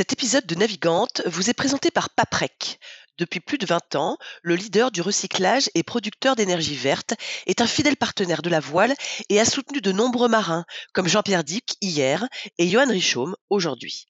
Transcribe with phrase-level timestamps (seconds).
[0.00, 2.80] Cet épisode de Navigante vous est présenté par Paprec.
[3.18, 7.12] Depuis plus de 20 ans, le leader du recyclage et producteur d'énergie verte
[7.44, 8.94] est un fidèle partenaire de la voile
[9.28, 12.26] et a soutenu de nombreux marins, comme Jean-Pierre Dick hier
[12.56, 14.06] et Johan Richaume aujourd'hui.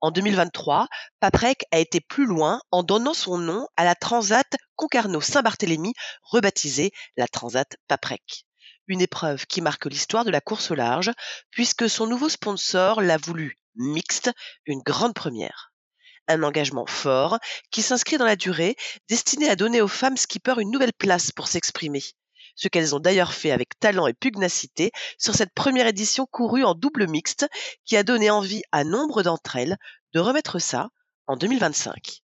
[0.00, 0.88] En 2023,
[1.20, 5.92] Paprec a été plus loin en donnant son nom à la Transat Concarneau-Saint-Barthélemy,
[6.22, 8.46] rebaptisée la Transat Paprec.
[8.86, 11.10] Une épreuve qui marque l'histoire de la course au large,
[11.50, 14.30] puisque son nouveau sponsor l'a voulu mixte,
[14.66, 15.72] une grande première.
[16.28, 17.38] Un engagement fort
[17.70, 18.76] qui s'inscrit dans la durée,
[19.08, 22.02] destiné à donner aux femmes skippers une nouvelle place pour s'exprimer.
[22.56, 26.74] Ce qu'elles ont d'ailleurs fait avec talent et pugnacité sur cette première édition courue en
[26.74, 27.46] double mixte
[27.84, 29.76] qui a donné envie à nombre d'entre elles
[30.12, 30.90] de remettre ça
[31.26, 32.23] en 2025.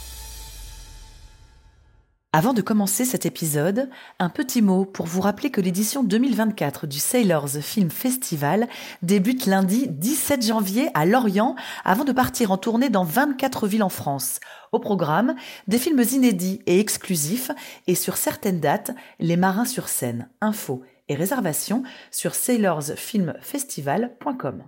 [2.33, 6.97] Avant de commencer cet épisode, un petit mot pour vous rappeler que l'édition 2024 du
[6.97, 8.69] Sailors Film Festival
[9.01, 13.89] débute lundi 17 janvier à Lorient avant de partir en tournée dans 24 villes en
[13.89, 14.39] France.
[14.71, 15.35] Au programme,
[15.67, 17.51] des films inédits et exclusifs
[17.87, 20.29] et sur certaines dates, les marins sur scène.
[20.39, 24.63] Infos et réservations sur sailorsfilmfestival.com.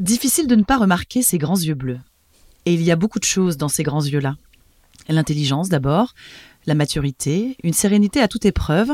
[0.00, 2.00] Difficile de ne pas remarquer ces grands yeux bleus.
[2.66, 4.34] Et il y a beaucoup de choses dans ces grands yeux-là.
[5.08, 6.14] L'intelligence d'abord,
[6.66, 8.90] la maturité, une sérénité à toute épreuve,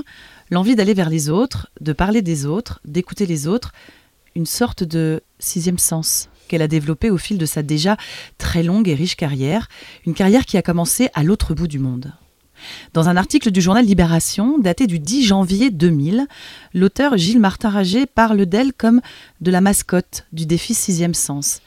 [0.50, 3.72] l'envie d'aller vers les autres, de parler des autres, d'écouter les autres,
[4.34, 7.96] une sorte de sixième sens qu'elle a développé au fil de sa déjà
[8.38, 9.68] très longue et riche carrière,
[10.06, 12.12] une carrière qui a commencé à l'autre bout du monde.
[12.92, 16.26] Dans un article du journal Libération, daté du 10 janvier 2000,
[16.74, 19.00] l'auteur Gilles Martin Rager parle d'elle comme
[19.40, 21.60] de la mascotte du défi Sixième Sens.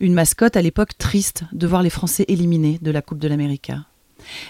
[0.00, 3.72] Une mascotte à l'époque triste de voir les Français éliminés de la Coupe de l'Amérique.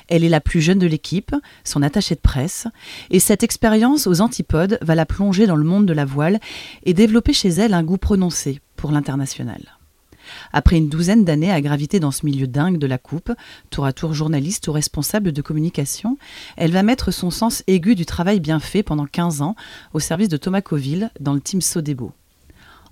[0.09, 2.67] Elle est la plus jeune de l'équipe, son attachée de presse,
[3.11, 6.41] et cette expérience aux antipodes va la plonger dans le monde de la voile
[6.85, 9.76] et développer chez elle un goût prononcé pour l'international.
[10.53, 13.33] Après une douzaine d'années à graviter dans ce milieu dingue de la coupe,
[13.71, 16.19] tour à tour journaliste ou responsable de communication,
[16.57, 19.57] elle va mettre son sens aigu du travail bien fait pendant 15 ans
[19.93, 22.13] au service de Thomas Coville dans le team Sodebo.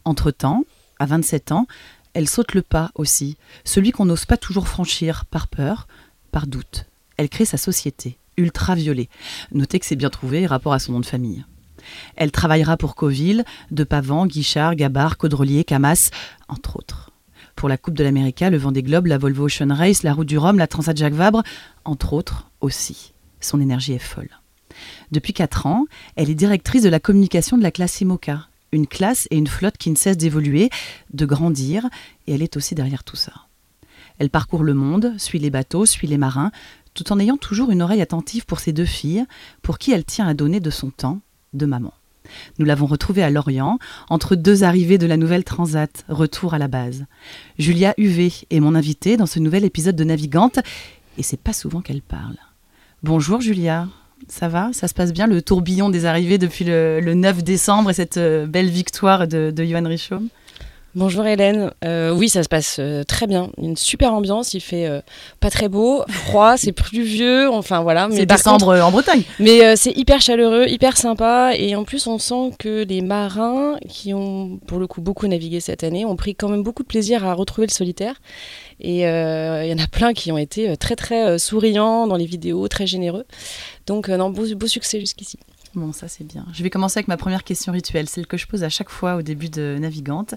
[0.04, 0.64] Entre-temps,
[0.98, 1.66] à 27 ans,
[2.12, 5.88] elle saute le pas aussi, celui qu'on n'ose pas toujours franchir par peur,
[6.30, 6.86] par doute.
[7.16, 9.08] Elle crée sa société, Ultraviolet.
[9.52, 11.44] Notez que c'est bien trouvé rapport à son nom de famille.
[12.16, 16.10] Elle travaillera pour Coville, De Pavant, Guichard, Gabard, Caudrelier, Camas,
[16.48, 17.10] entre autres.
[17.64, 20.36] Pour la Coupe de l'Amérique, le Vendée Globe, la Volvo Ocean Race, la Route du
[20.36, 21.42] Rhum, la Transat Jacques Vabre,
[21.86, 23.14] entre autres aussi.
[23.41, 24.28] Son énergie est folle.
[25.12, 25.86] Depuis 4 ans,
[26.16, 29.78] elle est directrice de la communication de la classe IMOCA, une classe et une flotte
[29.78, 30.69] qui ne cessent d'évoluer,
[31.14, 31.88] de grandir,
[32.26, 33.32] et elle est aussi derrière tout ça.
[34.19, 36.50] Elle parcourt le monde, suit les bateaux, suit les marins,
[36.92, 39.25] tout en ayant toujours une oreille attentive pour ses deux filles,
[39.62, 41.20] pour qui elle tient à donner de son temps,
[41.54, 41.94] de maman.
[42.58, 46.68] Nous l'avons retrouvée à Lorient, entre deux arrivées de la nouvelle Transat, retour à la
[46.68, 47.04] base.
[47.58, 50.58] Julia UV est mon invitée dans ce nouvel épisode de Navigante,
[51.18, 52.36] et c'est pas souvent qu'elle parle.
[53.02, 53.88] Bonjour Julia,
[54.28, 54.70] ça va?
[54.72, 58.46] Ça se passe bien le tourbillon des arrivées depuis le, 9 décembre et cette euh,
[58.46, 60.28] belle victoire de, Johan Richaume
[60.97, 61.72] Bonjour Hélène.
[61.84, 63.50] Euh, oui, ça se passe euh, très bien.
[63.61, 64.55] Une super ambiance.
[64.55, 65.00] Il fait euh,
[65.41, 67.50] pas très beau, froid, c'est pluvieux.
[67.50, 68.08] Enfin voilà.
[68.12, 69.25] C'est décembre en Bretagne.
[69.41, 71.56] Mais c'est hyper chaleureux, hyper sympa.
[71.56, 75.58] Et en plus, on sent que les marins qui ont pour le coup beaucoup navigué
[75.58, 78.20] cette année ont pris quand même beaucoup de plaisir à retrouver le solitaire.
[78.79, 82.69] Et il y en a plein qui ont été très très souriants dans les vidéos,
[82.69, 83.25] très généreux.
[83.88, 85.40] Donc non, beau, beau succès jusqu'ici.
[85.75, 86.47] Bon, ça c'est bien.
[86.53, 89.17] Je vais commencer avec ma première question rituelle, celle que je pose à chaque fois
[89.17, 90.35] au début de Navigante.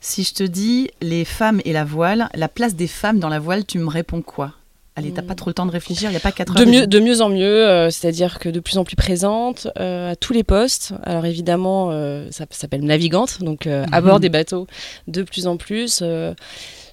[0.00, 3.38] Si je te dis les femmes et la voile, la place des femmes dans la
[3.38, 4.52] voile, tu me réponds quoi?
[4.96, 6.68] Allez, t'as pas trop le temps de réfléchir, il n'y a pas quatre de heures.
[6.68, 10.16] mieux, de mieux en mieux, euh, c'est-à-dire que de plus en plus présente euh, à
[10.16, 10.94] tous les postes.
[11.02, 14.06] Alors évidemment, euh, ça s'appelle navigante, donc à Mhm.
[14.06, 14.68] bord des bateaux
[15.08, 16.02] de plus en plus.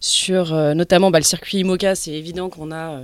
[0.04, 3.02] sur notamment bah, le circuit IMOCA, c'est évident qu'on a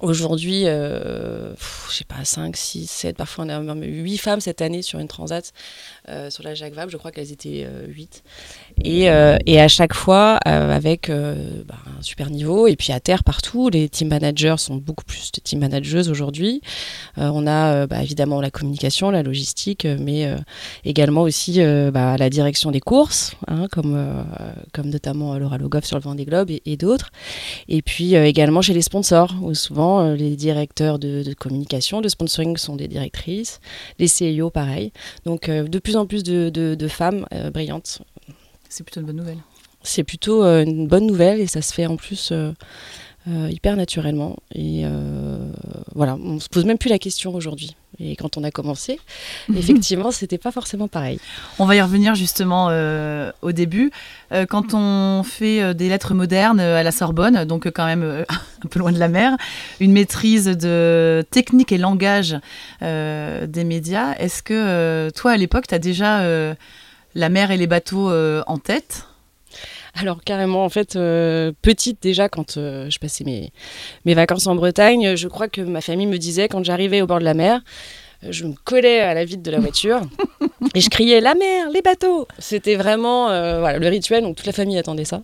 [0.00, 1.54] aujourd'hui, euh,
[1.88, 4.98] je sais pas, 5, 6, 7, parfois on a même 8 femmes cette année sur
[4.98, 5.52] une transat,
[6.08, 8.22] euh, sur la Jacques Vabre, je crois qu'elles étaient 8.
[8.84, 12.92] Et, euh, et à chaque fois, euh, avec euh, bah, un super niveau, et puis
[12.92, 16.60] à terre partout, les team managers sont beaucoup plus de team managers aujourd'hui.
[17.18, 20.30] Euh, on a euh, bah, évidemment la communication, la logistique, euh, mais
[20.84, 21.60] également aussi
[21.92, 24.24] bah, la direction des courses, hein, comme,
[24.72, 27.10] comme notamment Laura Logoff sur le Vendée Globe et, et d'autres.
[27.68, 32.56] Et puis également chez les sponsors, où souvent les directeurs de, de communication, de sponsoring
[32.56, 33.60] sont des directrices,
[33.98, 34.92] les CIO pareil.
[35.24, 38.00] Donc de plus en plus de, de- de femmes brillantes.
[38.68, 39.38] C'est plutôt une bonne nouvelle.
[39.82, 42.52] C'est plutôt euh, une bonne nouvelle et ça se fait en plus euh,
[43.28, 44.36] euh, hyper naturellement.
[44.54, 45.50] Et euh,
[45.94, 47.74] voilà, on se pose même plus la question aujourd'hui.
[47.98, 49.00] Et quand on a commencé,
[49.56, 51.18] effectivement, c'était pas forcément pareil.
[51.58, 53.90] On va y revenir justement euh, au début.
[54.32, 58.02] Euh, quand on fait euh, des lettres modernes à la Sorbonne, donc euh, quand même
[58.02, 58.24] euh,
[58.64, 59.36] un peu loin de la mer,
[59.80, 62.36] une maîtrise de technique et langage
[62.82, 66.54] euh, des médias, est-ce que euh, toi à l'époque, tu as déjà euh,
[67.16, 69.06] la mer et les bateaux euh, en tête
[69.94, 73.52] Alors carrément, en fait, euh, petite déjà, quand euh, je passais mes,
[74.04, 77.18] mes vacances en Bretagne, je crois que ma famille me disait, quand j'arrivais au bord
[77.18, 77.62] de la mer,
[78.28, 80.02] je me collais à la vitre de la voiture
[80.74, 82.28] et je criais la mer, les bateaux.
[82.38, 85.22] C'était vraiment euh, voilà, le rituel, donc toute la famille attendait ça.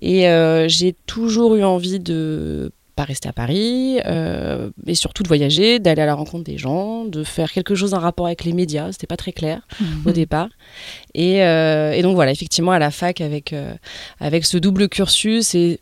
[0.00, 0.26] Et
[0.68, 6.02] j'ai toujours eu envie de pas rester à Paris, euh, mais surtout de voyager, d'aller
[6.02, 8.92] à la rencontre des gens, de faire quelque chose en rapport avec les médias.
[8.92, 9.60] C'était pas très clair
[10.06, 10.48] au départ.
[11.14, 13.74] Et, euh, et donc voilà, effectivement, à la fac, avec, euh,
[14.20, 15.80] avec ce double cursus et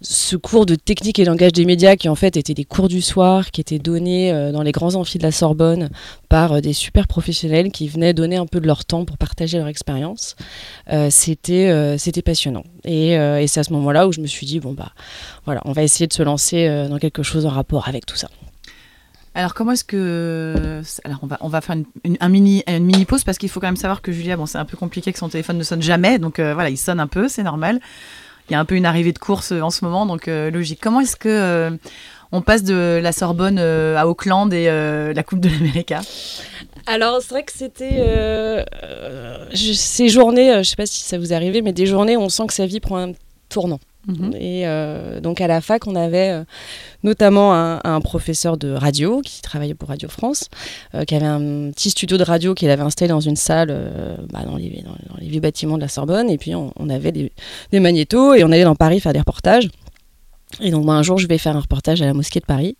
[0.00, 3.02] ce cours de technique et langage des médias qui en fait étaient des cours du
[3.02, 5.90] soir qui étaient donnés euh, dans les grands amphis de la Sorbonne
[6.28, 9.58] par euh, des super professionnels qui venaient donner un peu de leur temps pour partager
[9.58, 10.36] leur expérience.
[10.92, 12.62] Euh, c'était passionnant.
[12.84, 13.16] Et,
[13.48, 14.92] c'est à ce moment-là où je me suis dit bon bah
[15.44, 18.28] voilà, on va essayer de se lancer dans quelque chose en rapport avec tout ça.
[19.34, 22.84] Alors comment est-ce que alors on va on va faire une, une- un mini une
[22.84, 25.12] mini pause parce qu'il faut quand même savoir que Julia bon c'est un peu compliqué
[25.12, 27.80] que son téléphone ne sonne jamais donc voilà il sonne un peu c'est normal
[28.48, 30.50] il y a un peu une arrivée de course euh, en ce moment donc euh,
[30.50, 31.70] logique comment est-ce que euh,
[32.32, 35.94] on passe de la Sorbonne à Auckland et la Coupe de l'Amérique
[36.86, 38.66] Alors, c'est vrai que c'était
[39.54, 42.28] ces journées, je sais pas si ça vous est arrivé, mais des journées où on
[42.28, 43.12] sent que sa vie prend un
[43.48, 43.80] tournant.
[44.08, 44.32] Mhm.
[44.34, 46.44] Et euh, donc à la fac, on avait euh,
[47.04, 50.48] notamment un, professeur de radio qui travaillait pour Radio France,
[50.94, 53.68] euh, qui avait un petit studio de radio qu'il avait installé dans une salle
[54.32, 54.82] bah, dans, les,
[55.20, 56.30] vieux bâtiments de la Sorbonne.
[56.30, 57.32] Et puis on, avait des,
[57.70, 59.68] des magnétos et on allait dans Paris faire des reportages.
[60.60, 62.76] Et donc moi, un jour, je vais faire un reportage à la mosquée de Paris.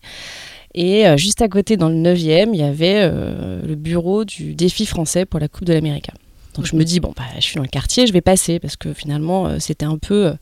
[0.75, 5.27] Et juste à côté, dans le 9e, il y avait le bureau du défi français
[5.27, 6.11] pour la Coupe de l'Amérique.
[6.55, 8.77] Donc je me dis bon bah je suis dans le quartier, je vais passer parce
[8.77, 10.33] que finalement euh, c'était un peu euh,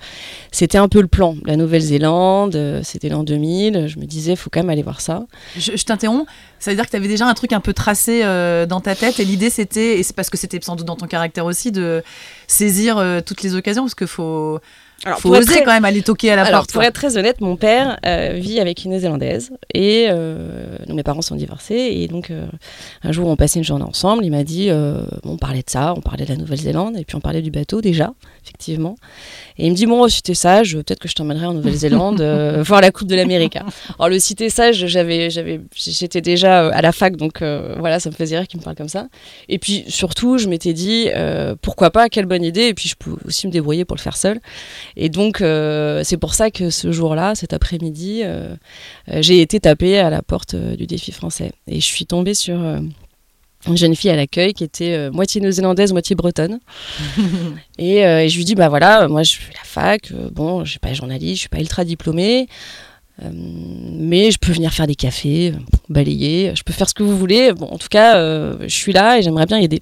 [0.51, 1.37] c'était un peu le plan.
[1.45, 5.27] La Nouvelle-Zélande, euh, c'était l'an 2000, je me disais faut quand même aller voir ça.
[5.57, 6.27] je, je t'interromps
[6.59, 8.95] ça veut dire que tu avais déjà un truc un peu tracé euh, dans ta
[8.95, 11.71] tête et l'idée c'était et c'est parce que c'était sans doute dans ton caractère aussi
[11.71, 12.03] de
[12.47, 14.59] saisir euh, toutes les occasions parce qu'il faut
[15.05, 16.89] Alors faut oser très- quand même aller toquer à la Alors, porte pour quoi.
[16.89, 21.23] être très honnête, mon père euh, vit avec une néo-zélandaise et euh, donc mes parents
[21.23, 22.47] sont divorcés et donc euh,
[23.03, 24.71] un jour on passait une journée ensemble, il m'a dit
[25.25, 27.81] on parlait de ça, on parlait de la Nouvelle-Zélande et puis on parlait du bateau
[27.81, 28.15] déjà
[28.47, 28.97] effectivement
[29.59, 32.63] et il me dit bon si t'es sage peut-être que je t'emmènerai en Nouvelle-Zélande euh,
[32.63, 33.57] voir la Coupe de l'Amérique.
[33.99, 38.01] Alors le cité sage j'avais j'avais j'étais déjà euh, à la fac donc euh, voilà
[38.01, 39.09] ça me faisait rire qu'il me parle comme ça
[39.49, 42.95] et puis surtout je m'étais dit euh, pourquoi pas quelle bonne idée et puis je
[42.95, 44.41] peux aussi me débrouiller pour le faire seul
[44.97, 48.23] et donc, c'est pour ça que ce jour-là, cet après-midi,
[49.09, 51.53] j'ai été tapée à la porte du défi français.
[51.67, 52.59] Et je suis tombée sur
[53.67, 56.61] une jeune fille à l'accueil qui était euh, moitié néo-zélandaise, moitié bretonne.
[57.79, 60.65] et, euh, et je lui dis, bah voilà, moi je fais la fac, euh, bon,
[60.65, 62.49] je suis pas journaliste, je suis pas ultra diplômée.
[63.23, 65.53] mais je peux venir faire des cafés,
[65.89, 67.53] balayer, je peux faire ce que vous voulez.
[67.53, 68.15] Bon, en tout cas,
[68.61, 69.81] je suis là et j'aimerais bien aider.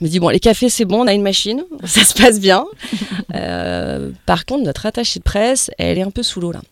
[0.00, 2.40] Elle me dit bon, les cafés c'est bon, on a une machine, ça se passe
[2.40, 2.64] bien.
[4.26, 6.62] Par contre, notre attachée de presse, elle est un peu sous l'eau là.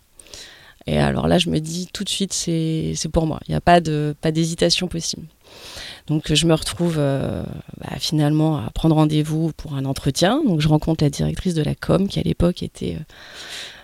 [0.87, 3.39] Et alors là, je me dis tout de suite, c'est pour moi.
[3.47, 5.27] Il n'y a pas de pas d'hésitation possible.
[6.07, 7.43] Donc je me retrouve euh,
[7.81, 10.43] bah, finalement à prendre rendez-vous pour un entretien.
[10.45, 13.05] Donc je rencontre la directrice de la com qui à l'époque était euh,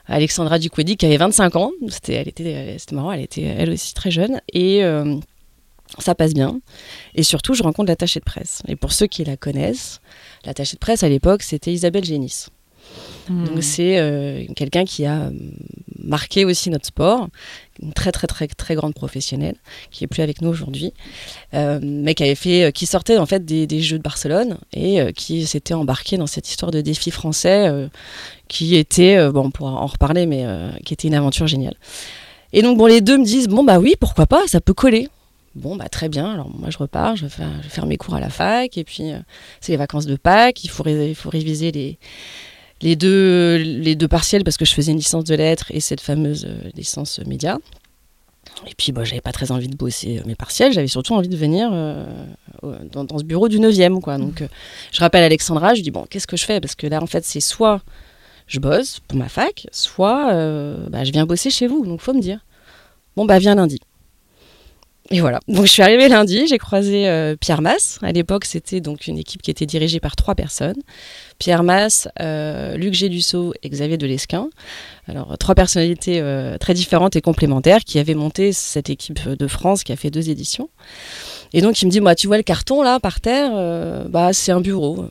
[0.07, 1.71] Alexandra Duquedi qui avait 25 ans.
[1.89, 5.17] C'était elle était elle- c'était marrant, elle était elle aussi très jeune et euh,
[5.99, 6.61] ça passe bien.
[7.15, 8.63] Et surtout, je rencontre l'attachée de presse.
[8.69, 10.01] Et pour ceux qui la connaissent,
[10.45, 12.47] l'attachée de presse à l'époque, c'était Isabelle Génis.
[13.29, 13.45] Hmm.
[13.45, 15.31] Donc c'est euh, quelqu'un qui a euh,
[15.99, 17.29] marqué aussi notre sport.
[17.83, 19.55] Une très très très très grande professionnelle
[19.91, 20.93] qui est plus avec nous aujourd'hui,
[21.53, 25.75] mais qui avait fait, qui sortait en fait des, Jeux de Barcelone et qui s'était
[25.75, 27.89] embarqué dans cette histoire de défi français
[28.49, 30.45] qui était, bon, on en reparler, mais
[30.85, 31.77] qui était une aventure géniale.
[32.53, 35.09] Et donc bon, les deux me disent bon bah oui, pourquoi pas, ça peut coller.
[35.55, 36.33] Bon, bah très bien.
[36.33, 39.19] Alors moi, je repars, je vais faire, mes cours à la fac, et puis euh,
[39.61, 40.63] c'est les vacances de Pâques.
[40.65, 41.99] Il faut, il faut réviser les,
[42.81, 46.01] les, deux, les deux partiels parce que je faisais une licence de lettres et cette
[46.01, 47.59] fameuse euh, licence média.
[48.67, 51.29] Et puis, bah, j'avais pas très envie de bosser euh, mes partiels, j'avais surtout envie
[51.29, 51.71] de venir
[52.93, 54.01] dans, dans, ce bureau du 9e.
[54.01, 54.19] Quoi.
[54.19, 54.43] Donc,
[54.93, 56.61] je rappelle Alexandra, je dis bon, qu'est-ce que je fais?
[56.61, 57.83] Parce que là, en fait, c'est soit
[58.47, 60.33] je bosse pour ma fac, soit
[60.89, 61.85] bah, je viens bosser chez vous.
[61.87, 62.41] Donc, faut me dire.
[63.17, 63.81] Bon, bah, viens lundi.
[65.11, 65.41] Et voilà.
[65.49, 67.99] Donc je suis arrivée lundi, j'ai croisé euh, Pierre Masse.
[68.03, 70.77] À l'époque, c'était donc une équipe qui était dirigée par trois personnes.
[71.39, 74.51] Pierre Masse, euh, Luc Gédusseau et Xavier Delesquin.
[75.07, 79.83] Alors trois personnalités euh, très différentes et complémentaires qui avaient monté cette équipe de France
[79.83, 80.69] qui a fait deux éditions.
[81.55, 84.53] Et donc il me dit, moi, tu vois le carton là par terre, bah c'est
[84.53, 85.07] un bureau.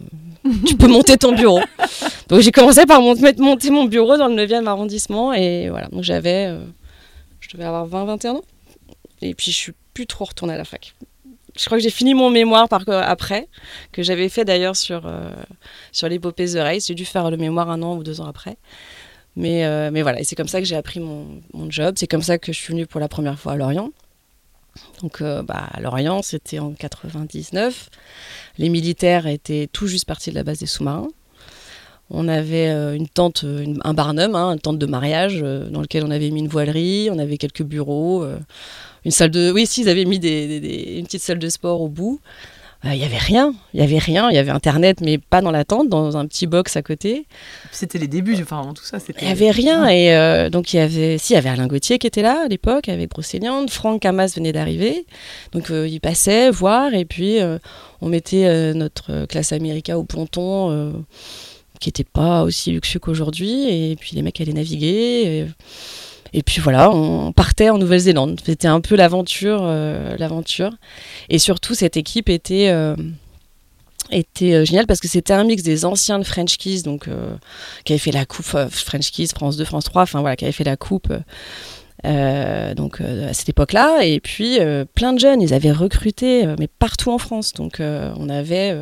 [0.68, 1.62] tu peux monter ton bureau.
[2.30, 5.88] Donc j'ai commencé par monter, monter mon bureau dans le 9e arrondissement et voilà.
[5.88, 6.56] Donc j'avais,
[7.39, 8.42] je devais avoir 20-21 ans.
[9.22, 9.74] Et puis je suis
[10.06, 10.94] trop retourner à la fac.
[11.58, 13.48] Je crois que j'ai fini mon mémoire par, après,
[13.92, 15.32] que j'avais fait d'ailleurs sur, euh,
[15.92, 16.88] sur l'épopée The Race.
[16.88, 18.58] J'ai dû faire le mémoire un an ou deux ans après.
[19.36, 21.96] Mais, euh, mais voilà, et c'est comme ça que j'ai appris mon, mon job.
[21.98, 23.92] C'est comme ça que je suis venue pour la première fois à Lorient.
[25.01, 27.89] Donc euh, bah, à Lorient, c'était en 99.
[28.58, 31.10] Les militaires étaient tout juste partis de la base des sous-marins.
[32.10, 33.44] On avait une tente,
[33.84, 37.20] un barnum, hein, une tente de mariage, dans lequel on avait mis une voilerie, on
[37.20, 38.26] avait quelques bureaux
[39.08, 39.52] une salle de.
[39.52, 42.20] Oui, si, ils avaient mis des, une petite salle de sport au bout.
[42.86, 45.42] Euh, il n'y avait rien, il y avait rien, il y avait internet mais pas
[45.42, 47.26] dans la tente, dans un petit box à côté.
[47.72, 49.00] C'était les débuts, enfin tout ça.
[49.20, 51.66] Il n'y avait rien et euh, donc il y avait, si il y avait Alain
[51.66, 55.08] Gauthier qui était là à l'époque avec Brocéliande, Franck Hamas venait d'arriver,
[55.54, 57.40] donc euh, il passait voir et puis
[58.02, 61.04] on mettait notre classe America au ponton
[61.79, 65.48] qui n'était pas aussi luxueux qu'aujourd'hui et puis les mecs allaient naviguer.
[66.34, 68.41] Et puis voilà, on partait en Nouvelle-Zélande.
[68.46, 70.72] C'était un peu l'aventure, euh, l'aventure.
[71.29, 72.96] Et surtout, cette équipe était euh,
[74.12, 77.10] était euh, géniale parce que c'était un mix des anciens de French Kiss, donc
[77.86, 80.51] qui avaient fait la coupe French Kiss, France 2, France 3, enfin voilà, qui avaient
[80.51, 81.13] fait la coupe
[82.06, 86.46] euh, donc euh, à cette époque-là, et puis euh, plein de jeunes, ils avaient recruté,
[86.60, 87.54] mais partout en France.
[87.54, 88.75] Donc on avait,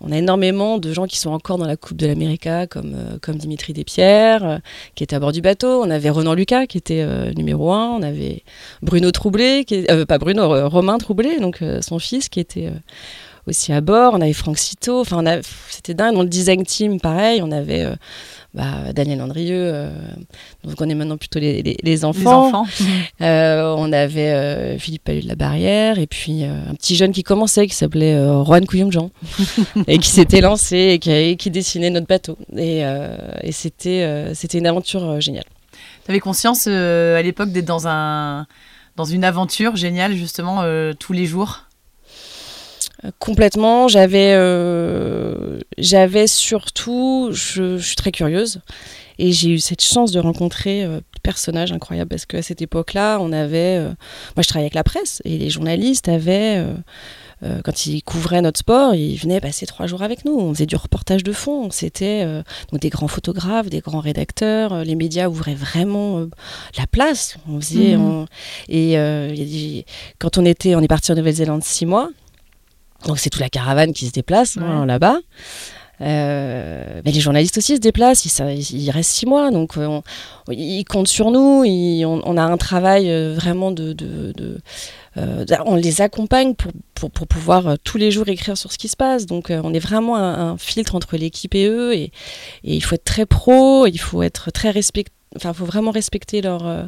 [0.00, 3.36] on a énormément de gens qui sont encore dans la Coupe de l'América, comme comme
[3.36, 4.60] Dimitri Despierres,
[4.94, 5.82] qui était à bord du bateau.
[5.82, 7.90] On avait Renan Lucas, qui était numéro un.
[7.90, 8.42] On avait
[8.82, 12.70] Bruno Troublé, qui pas Bruno, Romain Troublé, donc son fils, qui était
[13.46, 14.14] aussi à bord.
[14.14, 15.00] On avait Franck Cito.
[15.00, 15.22] Enfin,
[15.68, 16.14] c'était dingue.
[16.14, 17.86] Dans le design team, pareil, on avait
[18.54, 19.90] bah, Daniel Andrieux, euh,
[20.64, 22.64] donc on est maintenant plutôt les, les, enfants.
[23.20, 27.24] Euh, on avait euh, Philippe Palu de la Barrière, et puis un petit jeune qui
[27.24, 29.10] commençait, qui s'appelait Juan Couillon-Jean,
[29.88, 32.38] et qui s'était lancé et qui, qui, dessinait notre bateau.
[32.56, 32.82] Et,
[33.42, 35.44] et c'était c'était une aventure géniale.
[36.04, 38.46] Tu avais conscience à l'époque d'être dans, un,
[38.96, 40.62] dans une aventure géniale, justement,
[40.98, 41.67] tous les jours?
[43.20, 43.86] Complètement.
[43.86, 48.60] J'avais, euh, j'avais surtout, je, suis très curieuse
[49.20, 53.18] et j'ai eu cette chance de rencontrer euh, des personnages incroyables parce qu'à cette époque-là,
[53.20, 53.88] on avait, euh,
[54.34, 56.64] moi je travaillais avec la presse et les journalistes avaient,
[57.62, 60.36] quand ils couvraient notre sport, ils venaient passer trois jours avec nous.
[60.36, 61.70] On faisait du reportage de fond.
[61.70, 62.24] C'était
[62.72, 64.82] donc des grands photographes, des grands rédacteurs.
[64.82, 66.26] les médias ouvraient vraiment
[66.76, 67.36] la place.
[67.48, 68.26] On faisait, mmh.
[68.70, 69.84] et
[70.18, 72.10] quand on était, on est parti en Nouvelle-Zélande six mois.
[73.06, 75.18] Donc c'est toute la caravane qui se déplace hein, là-bas.
[76.00, 80.00] Euh, mais les journalistes aussi se déplacent, ils, restent six mois, donc euh,
[80.48, 83.96] ils comptent sur nous, on, a un travail euh, vraiment de...
[85.66, 89.26] on les accompagne pour, pour, pouvoir tous les jours écrire sur ce qui se passe,
[89.26, 92.12] donc on est vraiment un, filtre entre l'équipe et eux, et,
[92.62, 96.40] et, il faut être très pro, il faut être très respectueux Enfin, faut vraiment respecter
[96.40, 96.84] leur, euh,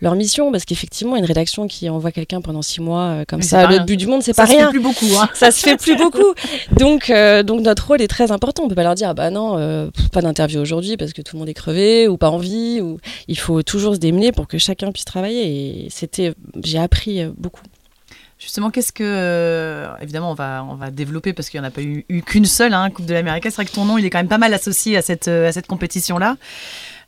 [0.00, 3.66] leur mission parce qu'effectivement, une rédaction qui envoie quelqu'un pendant six mois euh, comme ça,
[3.66, 4.58] le but du monde, c'est pas rien.
[4.58, 5.18] Ça se fait plus beaucoup.
[5.18, 5.28] Hein.
[5.34, 6.34] Ça se fait plus beaucoup.
[6.78, 8.64] Donc, euh, donc notre rôle est très important.
[8.64, 11.40] On peut pas leur dire ah bah non, pas d'interview aujourd'hui parce que tout le
[11.40, 12.80] monde est crevé ou pas envie.
[12.80, 12.98] Ou
[13.28, 15.84] il faut toujours se démener pour que chacun puisse travailler.
[15.84, 17.62] Et c'était, j'ai appris beaucoup.
[18.38, 19.86] Justement, qu'est-ce que.
[20.00, 22.72] évidemment, on va, on va développer parce qu'il n'y en a pas eu, qu'une seule,
[22.72, 23.44] hein, Coupe de l'Amérique.
[23.44, 25.52] C'est vrai que ton nom, il est quand même pas mal associé à cette, à
[25.52, 26.36] cette compétition-là.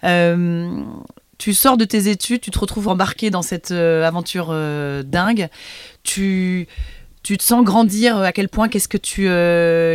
[0.05, 0.83] Euh,
[1.39, 5.49] tu sors de tes études, tu te retrouves embarqué dans cette euh, aventure euh, dingue.
[6.03, 6.67] Tu,
[7.23, 8.69] tu te sens grandir à quel point?
[8.69, 9.23] Qu'est-ce que tu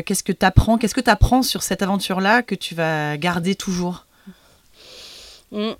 [0.06, 4.06] qu'est-ce que apprends Qu'est-ce que tu apprends sur cette aventure-là que tu vas garder toujours?
[5.52, 5.72] Mmh.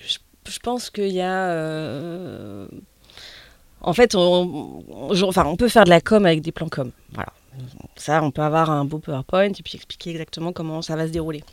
[0.00, 2.66] je pense qu'il y a.
[3.82, 6.90] En fait, on, on- enfin, on peut faire de la com avec des plans com.
[7.12, 7.32] Voilà.
[7.96, 11.12] Ça, on peut avoir un beau PowerPoint et puis expliquer exactement comment ça va se
[11.12, 11.44] dérouler.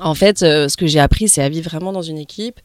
[0.00, 2.60] En fait, euh, ce que j'ai appris, c'est à vivre vraiment dans une équipe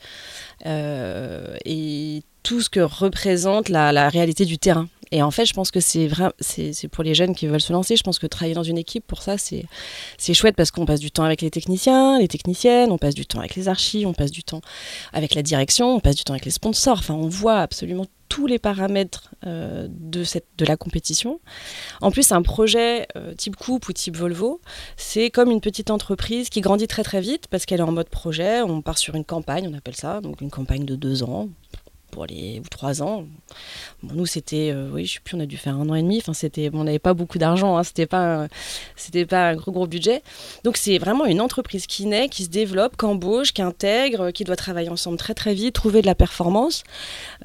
[0.66, 4.88] euh, et tout ce que représente la, la réalité du terrain.
[5.12, 7.74] Et en fait, je pense que c'est vrai, c'est pour les jeunes qui veulent se
[7.74, 7.96] lancer.
[7.96, 9.66] Je pense que travailler dans une équipe, pour ça, c'est
[10.18, 13.26] c'est chouette parce qu'on passe du temps avec les techniciens, les techniciennes, on passe du
[13.26, 14.62] temps avec les archis, on passe du temps
[15.14, 17.00] avec la direction, on passe du temps avec les sponsors.
[17.00, 21.42] Enfin, on voit absolument tous les paramètres euh, de, cette, de la compétition.
[22.00, 24.62] En plus, un projet euh, type coupe ou type Volvo,
[24.96, 28.08] c'est comme une petite entreprise qui grandit très très vite parce qu'elle est en mode
[28.08, 28.62] projet.
[28.62, 31.50] On part sur une campagne, on appelle ça, donc une campagne de deux ans
[32.12, 33.24] pour les ou trois ans.
[34.04, 36.02] Bon, nous, c'était, euh, oui, je sais plus, on a dû faire un an et
[36.02, 36.22] demi.
[36.34, 38.48] C'était, on n'avait pas beaucoup d'argent, hein, c'était pas,
[39.32, 40.22] un- gros gros budget.
[40.64, 44.44] Donc, c'est vraiment une entreprise qui naît, qui se développe, qui embauche, qui intègre, qui
[44.44, 46.84] doit travailler ensemble très très vite, trouver de la performance.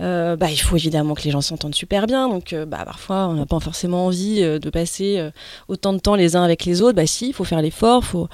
[0.00, 2.28] Euh, bah, il faut évidemment que les gens s'entendent super bien.
[2.28, 5.30] Donc, euh, bah, parfois, on n'a pas forcément envie de passer
[5.68, 6.96] autant de temps les uns avec les autres.
[6.96, 8.04] Bah, si, il faut faire l'effort.
[8.04, 8.28] Faut...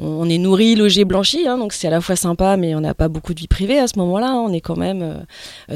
[0.00, 1.48] On est nourri, logé, blanchi.
[1.48, 3.80] hein, donc, c'est à la fois sympa, mais on n'a pas beaucoup de vie privée
[3.80, 4.28] à ce moment-là.
[4.28, 4.44] hein.
[4.48, 5.24] on est quand même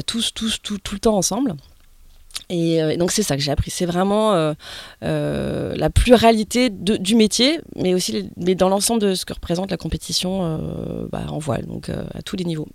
[0.01, 1.55] tous, tous, tout, tout le temps ensemble.
[2.55, 4.53] Et, euh, et donc c'est ça que j'ai appris, c'est vraiment euh,
[5.03, 9.71] euh, la pluralité de- du métier, mais aussi mais dans l'ensemble de ce que représente
[9.71, 12.67] la compétition euh, bah, en voile, donc à tous les niveaux.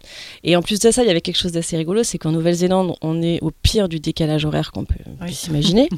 [0.43, 2.95] Et en plus de ça, il y avait quelque chose d'assez rigolo, c'est qu'en Nouvelle-Zélande,
[3.03, 5.33] on est au pire du décalage horaire qu'on peut Oui.
[5.33, 5.89] s'imaginer.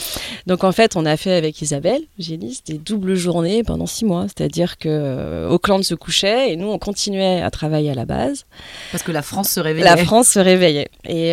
[0.46, 4.26] donc en fait, on a fait avec Isabelle, Gélis, des doubles journées pendant six mois,
[4.28, 8.44] c'est-à-dire que Auckland se couchait et nous on continuait à travailler à la base.
[8.92, 9.84] Parce que la France se réveillait.
[9.84, 10.88] La France se réveillait.
[11.08, 11.30] Et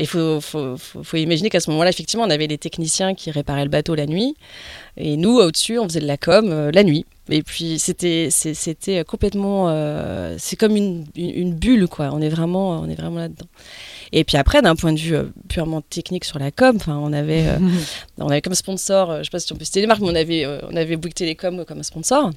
[0.00, 3.30] il faut, faut, faut- faut imaginer qu'à ce moment-là, effectivement, on avait les techniciens qui
[3.30, 4.34] réparaient le bateau la nuit.
[4.96, 7.06] Et nous, au-dessus, on faisait de la com euh, la nuit.
[7.30, 9.68] Et puis, c'était c'était complètement.
[9.70, 12.10] euh, c'est comme une, une, une bulle, quoi.
[12.12, 13.46] On est vraiment, on est vraiment là-dedans.
[14.12, 17.46] Et puis après, d'un point de vue euh, purement technique sur la com, on avait,
[18.18, 20.14] on avait comme sponsor, je sais pas si on peut citer les marques, mais on
[20.14, 22.30] avait, on avait Bouygues Télécom comme sponsor.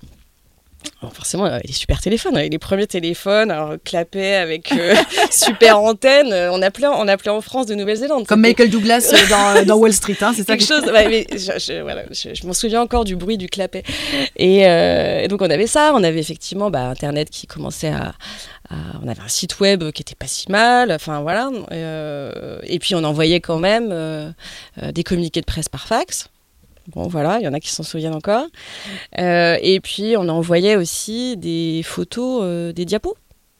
[1.13, 4.96] Forcément, euh, les super téléphones, on avait les premiers téléphones, alors clapet avec euh,
[5.32, 6.34] super antenne.
[6.34, 8.25] euh, On appelait, on appelait en France de Nouvelle-Zélande.
[8.25, 10.92] Comme Michael Douglas dans, dans Wall Street, hein, c'est ça quelque que chose.
[10.92, 13.83] ouais, mais je, je- voilà, je, je m'en souviens encore du bruit du clapet.
[14.36, 18.14] Et, euh, et donc on avait ça, on avait effectivement bah, Internet qui commençait à,
[18.70, 20.92] à- on avait un site web qui était pas si mal.
[20.92, 21.50] Enfin voilà.
[21.72, 23.94] Euh, et puis on envoyait quand même
[24.81, 26.29] des communiqués de presse par fax.
[26.88, 28.46] Bon voilà, il y en a qui s'en souviennent encore.
[29.18, 33.18] Euh, et puis on envoyait aussi des photos, euh, des diapos.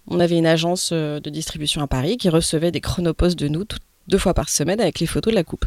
[0.08, 3.66] On avait une agence euh, de distribution à Paris qui recevait des chronopostes de nous
[4.08, 5.66] deux fois par semaine avec les photos de la coupe.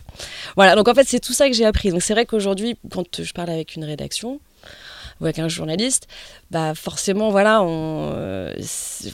[0.55, 1.91] Voilà, donc en fait c'est tout ça que j'ai appris.
[1.91, 4.41] Donc c'est vrai qu'aujourd'hui, quand je parle avec une rédaction
[5.21, 6.07] ou avec un journaliste,
[6.51, 8.55] bah forcément voilà, on, euh,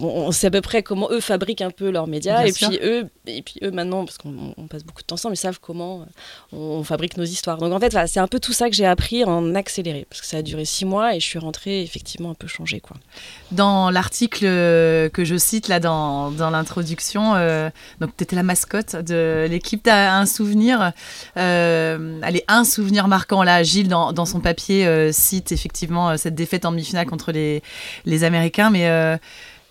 [0.00, 2.68] on sait à peu près comment eux fabriquent un peu leurs médias Bien et sûr.
[2.68, 5.38] puis eux et puis eux maintenant parce qu'on on passe beaucoup de temps ensemble, ils
[5.38, 7.58] savent comment euh, on fabrique nos histoires.
[7.58, 10.20] Donc en fait voilà, c'est un peu tout ça que j'ai appris en accéléré parce
[10.20, 12.96] que ça a duré six mois et je suis rentrée effectivement un peu changée quoi.
[13.52, 18.42] Dans l'article euh, que je cite là dans, dans l'introduction, euh, donc tu étais la
[18.42, 19.82] mascotte de l'équipe.
[19.82, 20.92] Tu as un souvenir,
[21.36, 23.62] euh, allez, un souvenir marquant là.
[23.62, 27.62] Gilles, dans, dans son papier, euh, cite effectivement euh, cette défaite en demi-finale contre les,
[28.04, 28.70] les Américains.
[28.70, 29.16] Mais euh,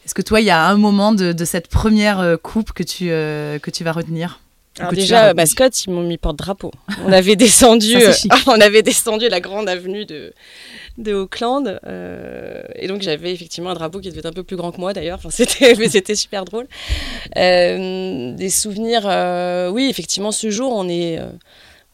[0.06, 2.84] est-ce que toi, il y a un moment de, de cette première euh, coupe que
[2.84, 4.40] tu, euh, que tu vas retenir?
[4.80, 6.72] Alors déjà, mascotte, ils m'ont mis porte-drapeau.
[7.06, 10.34] On avait descendu, Ça, on avait descendu la grande avenue de,
[10.98, 14.56] de Auckland, euh, et donc j'avais effectivement un drapeau qui devait être un peu plus
[14.56, 15.20] grand que moi d'ailleurs.
[15.20, 16.68] Enfin, c'était, mais c'était super drôle.
[17.38, 21.20] Euh, des souvenirs, euh, oui, effectivement, ce jour, on est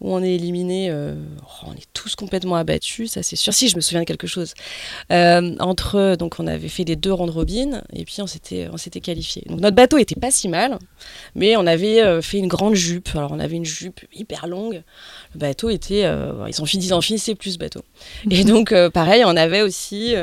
[0.01, 3.53] où on est éliminé, euh, oh, on est tous complètement abattus, ça c'est sûr.
[3.53, 4.53] Si, je me souviens de quelque chose.
[5.11, 8.77] Euh, entre, donc on avait fait les deux round robin, et puis on s'était, on
[8.77, 9.43] s'était qualifié.
[9.47, 10.79] Donc notre bateau était pas si mal,
[11.35, 13.09] mais on avait euh, fait une grande jupe.
[13.15, 14.83] Alors on avait une jupe hyper longue.
[15.33, 17.81] Le bateau était, euh, ils ont fini, ils en finissaient plus ce bateau.
[18.29, 20.15] Et donc pareil, on avait aussi,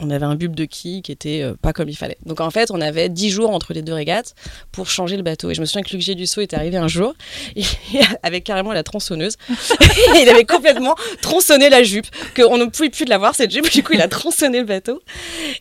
[0.00, 2.18] on avait un bulbe de quille qui était euh, pas comme il fallait.
[2.24, 4.34] Donc en fait, on avait 10 jours entre les deux régates
[4.72, 5.50] pour changer le bateau.
[5.50, 7.14] Et je me souviens que Luc Dussault était arrivé un jour
[7.56, 7.64] et,
[8.22, 9.36] avec carrément la tronçonneuse.
[10.20, 12.06] il avait complètement tronçonné la jupe,
[12.36, 13.70] qu'on ne pouvait plus de la voir cette jupe.
[13.70, 15.02] Du coup, il a tronçonné le bateau.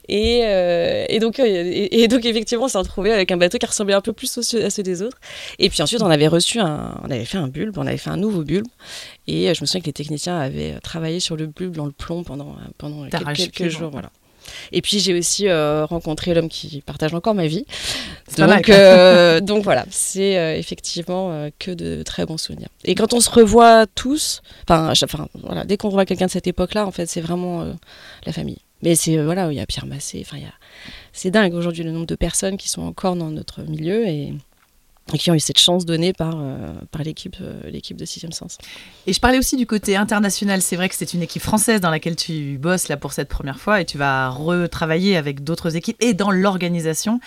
[0.07, 3.57] Et, euh, et donc, euh, et, et donc effectivement, on s'est retrouvé avec un bateau
[3.57, 5.17] qui ressemblait un peu plus à ceux des autres.
[5.59, 8.09] Et puis ensuite, on avait reçu un, on avait fait un bulbe, on avait fait
[8.09, 8.67] un nouveau bulbe.
[9.27, 12.23] Et je me souviens que les techniciens avaient travaillé sur le bulbe dans le plomb
[12.23, 13.91] pendant, pendant quelques, jours.
[13.91, 14.09] Voilà.
[14.71, 17.65] Et puis j'ai aussi euh, rencontré l'homme qui partage encore ma vie.
[18.37, 22.69] Mal, Donc, euh, donc voilà, c'est euh, effectivement que de très bons souvenirs.
[22.83, 24.93] Et quand on se revoit tous, enfin,
[25.43, 27.65] voilà, dès qu'on revoit quelqu'un de cette époque-là, en fait, c'est vraiment
[28.25, 28.59] la famille.
[28.83, 30.37] Mais c'est voilà, il y a Pierre Massé, enfin,
[31.11, 34.33] c'est dingue aujourd'hui le nombre de personnes qui sont encore dans notre milieu et,
[35.13, 36.37] qui ont eu cette chance donnée par,
[36.91, 38.57] par l'équipe, l'équipe de Sixième Sens.
[39.05, 40.61] Et je parlais aussi du côté international.
[40.61, 43.59] C'est vrai que c'est une équipe française dans laquelle tu bosses là pour cette première
[43.59, 47.19] fois et tu vas retravailler avec d'autres équipes et dans l'organisation.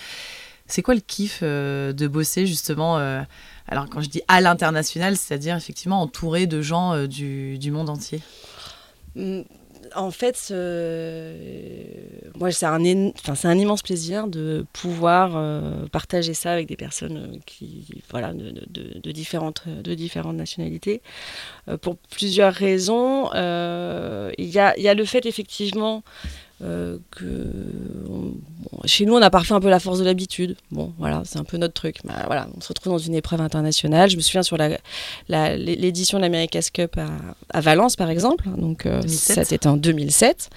[0.67, 2.99] C'est quoi le kiff de bosser justement
[3.71, 8.21] alors quand je dis à l'international, c'est-à-dire effectivement entouré de gens euh, du, monde entier?
[9.15, 9.41] Mmh,
[9.95, 10.51] en fait,
[12.35, 17.85] moi, c'est un, immense plaisir de pouvoir euh, partager ça avec des personnes euh, qui,
[18.09, 21.01] voilà, de, différentes, de différentes nationalités.
[21.81, 23.29] pour plusieurs raisons.
[23.33, 26.03] Il y, a, le fait, effectivement,
[26.63, 27.47] euh, que
[28.85, 30.55] chez nous on a parfois un peu la force de l'habitude.
[30.71, 31.97] Bon, voilà, c'est un peu notre truc.
[32.03, 34.09] Mais voilà, on se retrouve dans une épreuve internationale.
[34.09, 34.57] Je me souviens sur
[35.27, 36.99] l'édition de l'America's Cup
[37.53, 38.47] à, Valence par exemple.
[38.57, 40.49] Donc euh, ça c'était en 2007.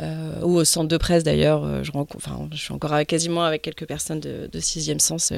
[0.00, 3.86] Euh, ou au centre de presse d'ailleurs, je, enfin, je suis encore quasiment avec quelques
[3.86, 5.32] personnes de, de sixième sens,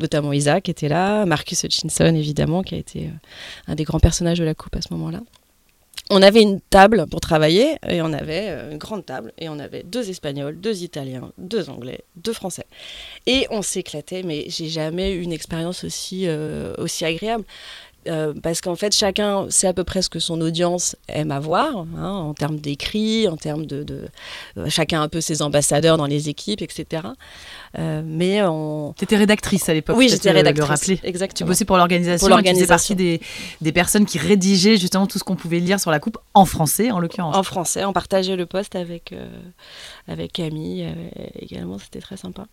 [0.00, 3.08] notamment Isaac qui était là, Marcus Hutchinson évidemment, qui a été
[3.68, 5.20] un des grands personnages de la coupe à ce moment-là
[6.10, 9.58] on avait une table pour travailler et on avait euh, une grande table et on
[9.58, 12.66] avait deux Espagnols, deux Italiens, deux Anglais, deux Français.
[13.26, 17.44] Et on s'éclatait, mais j'ai jamais eu une expérience aussi, euh, aussi agréable.
[18.08, 21.86] Euh, parce qu'en fait, chacun sait à peu près ce que son audience aime avoir,
[21.96, 24.08] hein, en termes d'écrit, en termes de,
[24.68, 27.04] chacun un peu ses ambassadeurs dans les équipes, etc.
[27.78, 28.94] Euh, mais on...
[28.96, 29.96] Tu étais rédactrice à l'époque.
[29.96, 30.90] Oui, j'étais rédactrice.
[31.02, 31.46] Exactement.
[31.46, 32.26] Tu bossais pour l'organisation.
[32.26, 32.64] Pour l'organisation.
[32.64, 33.20] Tu partie des,
[33.60, 36.90] des, personnes qui rédigeaient justement tout ce qu'on pouvait lire sur la coupe en français,
[36.90, 37.34] en l'occurrence.
[37.34, 39.26] En français, on partageait le poste avec, euh,
[40.06, 42.46] avec Camille euh, également, c'était très sympa.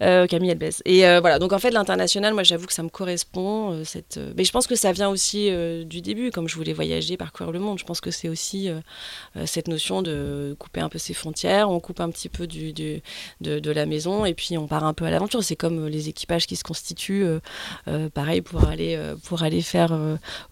[0.00, 0.70] Camille Elbez.
[0.84, 3.82] Et voilà, donc en fait, l'international, moi j'avoue que ça me correspond.
[3.84, 5.50] cette, mais je pense que ça vient aussi
[5.84, 7.78] du début, comme je voulais voyager, parcourir le monde.
[7.78, 8.68] Je pense que c'est aussi
[9.44, 13.02] cette notion de couper un peu ses frontières, on coupe un petit peu du, du
[13.40, 15.42] de, de la maison et puis on part un peu à l'aventure.
[15.42, 17.40] C'est comme euh, les équipages qui se constituent, euh,
[17.88, 19.92] euh, pareil, pour aller, pour aller faire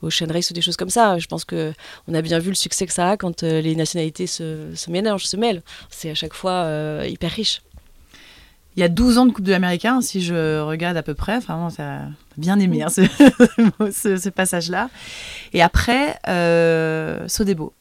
[0.03, 1.19] au Ocean Race ou des choses comme ça.
[1.19, 1.75] Je pense qu'on
[2.13, 5.63] a bien vu le succès que ça a quand les nationalités se, se, mêlent.
[5.91, 6.69] C'est à chaque fois
[7.07, 7.63] hyper riche.
[8.77, 11.37] Il y a 12 ans de Coupe de l'Américain, si je regarde à peu près.
[11.37, 12.01] Enfin, ça
[12.37, 14.91] bien aimé hein, ce, ce, passage-là.
[15.53, 16.19] Et après,
[17.29, 17.73] Sodebo.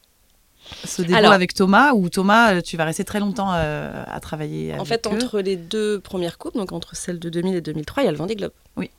[0.84, 4.74] Ce débat avec Thomas, ou Thomas, euh, tu vas rester très longtemps euh, à travailler
[4.78, 8.06] En fait, entre les deux premières coupes, donc entre celle de 2000 et 2003, il
[8.06, 8.52] y a le Vendée Globe.
[8.76, 8.90] Oui.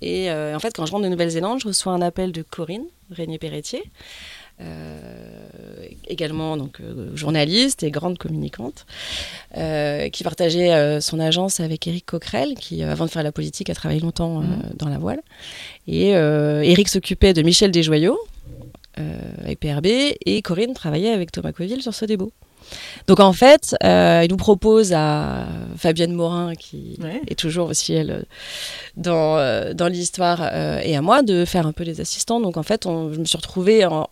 [0.00, 2.84] Et euh, en fait, quand je rentre de Nouvelle-Zélande, je reçois un appel de Corinne
[3.10, 3.82] Régnier-Perretier,
[6.06, 6.78] également donc
[7.14, 8.86] journaliste et grande communicante,
[9.52, 14.00] qui partageait son agence avec Eric Coquerel, qui avant de faire la politique a travaillé
[14.00, 14.72] longtemps mhm.
[14.76, 15.20] dans la voile.
[15.88, 18.18] Et Eric s'occupait de Michel Desjoyaux,
[18.96, 22.26] avec PRB et Corinne travaillait avec Thomas Coville sur ce débat.
[23.06, 28.24] Donc en fait, euh, il nous propose à Fabienne Morin, qui est toujours aussi elle
[28.96, 30.42] dans, euh, dans l'histoire,
[30.82, 32.40] et à moi de faire un peu les assistants.
[32.40, 34.06] Donc en fait, on, je me suis retrouvée en,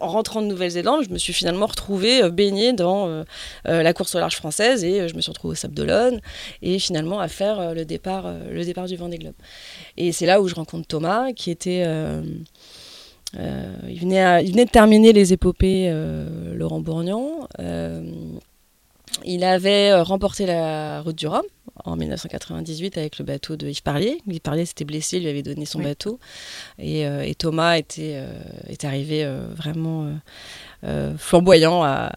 [0.00, 3.24] rentrant de Nouvelle-Zélande, je me suis finalement retrouvée baignée dans
[3.64, 6.20] la course au large française et je me suis retrouvée au Sable d'Olonne
[6.62, 9.34] et finalement à faire le départ, le départ du Vendée Globe.
[9.96, 11.84] Et c'est là où je rencontre Thomas, qui était
[13.38, 17.46] euh, il, venait il, venait de terminer les épopées euh, Laurent Bourgnon.
[17.58, 18.02] Euh,
[19.24, 21.42] il avait remporté la route du Rhum
[21.84, 24.18] en 1998 avec le bateau de Yves Parlier.
[24.26, 26.18] Yves Parlier s'était blessé, lui avait donné son bateau.
[26.78, 28.22] Et, Thomas était,
[28.68, 30.14] est arrivé vraiment
[31.18, 32.12] flamboyant à,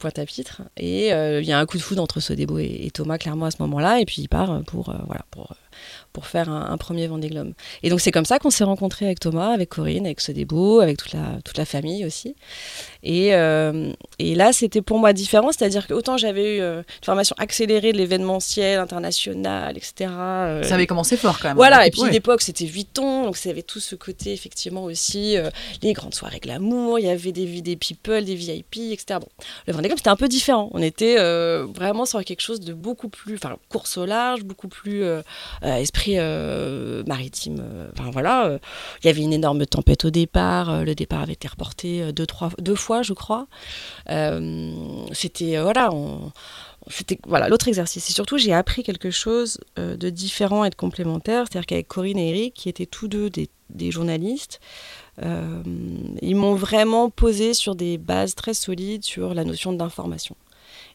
[0.00, 0.62] Pointe-à-Pitre.
[0.76, 3.50] Et il y a un coup de foudre entre Sodebo et, et Thomas, clairement, à
[3.52, 4.00] ce moment-là.
[4.00, 5.54] Et puis il part pour, voilà, pour
[6.12, 7.52] pour faire un, premier Vendée Globe.
[7.82, 10.98] Et donc c'est comme ça qu'on s'est rencontrés avec Thomas, avec Corinne, avec Sodebo, avec
[10.98, 12.34] toute la, toute la famille aussi.
[13.02, 17.04] Et, euh, et là, c'était pour moi différent, c'est-à-dire que autant j'avais eu euh, une
[17.04, 20.10] formation accélérée de l'événementiel international, etc.
[20.10, 21.56] Euh, ça avait commencé fort quand même.
[21.56, 24.84] Voilà, et puis à l'époque c'était 8 ans, donc ça avait tout ce côté effectivement
[24.84, 25.36] aussi,
[25.82, 29.18] les grandes soirées glamour, il y avait des, des people, des VIP, etc.
[29.20, 29.28] Bon,
[29.66, 31.16] le Vendée Globe c'était un peu différent, on était
[31.74, 35.04] vraiment sur quelque chose de beaucoup plus, enfin course au large, beaucoup plus
[35.62, 36.16] esprit
[37.06, 37.62] maritime.
[37.92, 38.58] Enfin voilà,
[39.02, 40.84] il y avait une énorme tempête au départ.
[40.84, 43.46] le départ avait été reporté deux, trois, deux fois, je crois.
[44.06, 45.88] C'était voilà.
[46.88, 48.10] c'était voilà l'autre exercice.
[48.10, 51.46] Et surtout, j'ai appris quelque chose de différent et de complémentaire.
[51.48, 54.60] C'est-à-dire qu'avec Corinne et Eric, qui étaient tous deux des, des journalistes,
[55.18, 60.36] ils m'ont vraiment posé sur des bases très solides sur la notion d'information.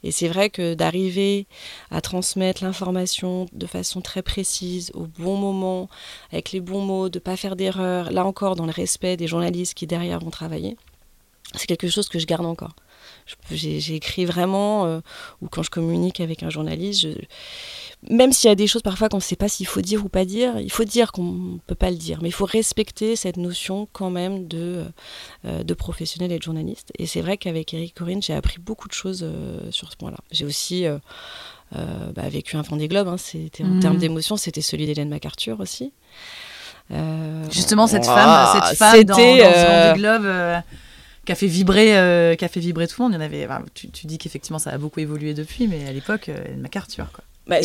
[0.04, 1.48] Et c'est vrai que d'arriver
[1.92, 5.90] à transmettre l'information de façon très précise, au bon moment,
[6.32, 9.28] avec les bons mots, de ne pas faire d'erreur, là encore dans le respect des
[9.28, 10.78] journalistes qui derrière vont travailler,
[11.56, 12.76] c'est quelque chose que je garde encore.
[13.52, 15.00] J'ai écrit vraiment, euh,
[15.42, 17.10] ou quand je communique avec un journaliste, je,
[18.10, 20.10] même s'il y a des choses parfois qu'on ne sait pas s'il faut dire ou
[20.10, 23.16] pas dire, il faut dire qu'on ne peut pas le dire, mais il faut respecter
[23.16, 24.86] cette notion quand même de,
[25.46, 26.92] euh, de professionnel et de journaliste.
[27.00, 30.18] Et c'est vrai qu'avec Eric Corinne, j'ai appris beaucoup de choses euh, sur ce point-là.
[30.32, 31.00] J'ai aussi euh,
[31.72, 33.80] bah, vécu un Vendée Globe, hein, c'était, en mmh.
[33.80, 35.92] termes d'émotion, c'était celui d'Hélène MacArthur aussi.
[37.52, 40.64] Justement, cette femme, cette femme dans, dans ce Vendée Globe
[41.28, 43.14] qui a fait vibrer, qui a fait vibrer tout le monde.
[43.14, 43.48] Y en avait.
[43.76, 47.24] tu, tu, dis qu'effectivement, ça a beaucoup évolué depuis, mais à l'époque, MacArthur, quoi.
[47.48, 47.58] Bah,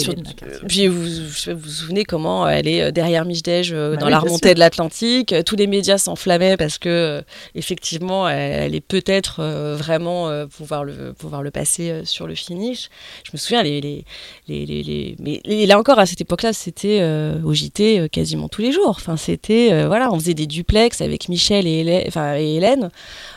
[0.69, 4.21] puis vous, vous vous souvenez comment elle est euh, derrière Michdej euh, bah dans la
[4.21, 5.35] remontée de l'Atlantique.
[5.45, 7.23] Tous les médias s'enflammaient parce que euh,
[7.57, 9.43] effectivement elle, est peut-être
[9.75, 12.91] vraiment pouvoir le pouvoir le passer sur le finish.
[13.25, 14.05] Je me souviens les les,
[14.47, 17.03] les, les, mais là encore à cette époque-là c'était
[17.45, 18.91] au JT quasiment tous les jours.
[18.97, 22.91] Enfin c'était voilà on faisait des duplex avec Michel et Hélène, enfin, et Hélène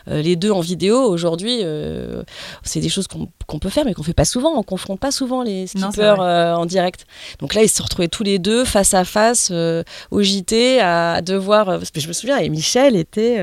[0.08, 0.98] les deux en vidéo.
[1.02, 1.62] Aujourd'hui
[2.64, 4.58] c'est des choses qu'on peut faire mais qu'on fait pas souvent.
[4.58, 7.06] On confronte pas souvent les skippers euh, en direct.
[7.40, 11.22] Donc là, ils se retrouvaient tous les deux face à face euh, au JT à
[11.22, 11.70] devoir.
[11.70, 13.42] Euh, parce que je me souviens, et Michel était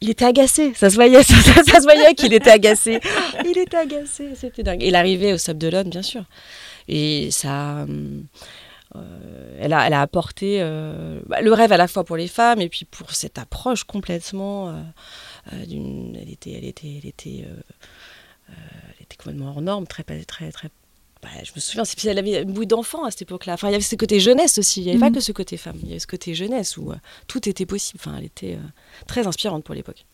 [0.00, 3.00] il était agacé, ça se voyait, ça, se voyait qu'il était agacé.
[3.44, 4.82] Il était agacé, c'était dingue.
[4.82, 6.24] Il arrivait au Sub de bien sûr.
[6.88, 7.86] Et ça,
[9.60, 10.60] elle, a, elle a apporté
[11.26, 14.74] bah, le rêve à la fois pour les femmes et puis pour cette approche complètement
[15.68, 16.18] d'une.
[16.20, 17.44] Elle était, elle était, elle était,
[18.48, 20.68] elle était complètement hors norme, très, très, très
[21.22, 23.54] bah, je me souviens, elle avait une bouille d'enfant à cette époque-là.
[23.54, 24.80] Enfin, il y avait ce côté jeunesse aussi.
[24.80, 25.14] Il n'y avait pas mhm.
[25.14, 25.76] que ce côté femme.
[25.82, 26.96] Il y avait ce côté jeunesse où euh,
[27.28, 28.00] tout était possible.
[28.02, 28.68] Enfin, elle était euh,
[29.06, 30.04] très inspirante pour l'époque.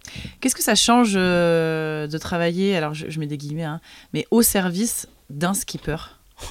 [0.41, 3.81] Qu'est-ce que ça change euh, de travailler, alors je, mets des guillemets, hein,
[4.13, 5.97] mais au service d'un skipper?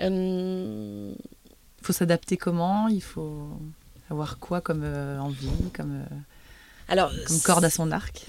[0.00, 1.14] Il
[1.82, 2.88] faut s'adapter comment?
[2.88, 3.48] Il faut
[4.10, 6.04] avoir quoi comme envie, comme,
[6.88, 8.26] alors, comme corde à son arc?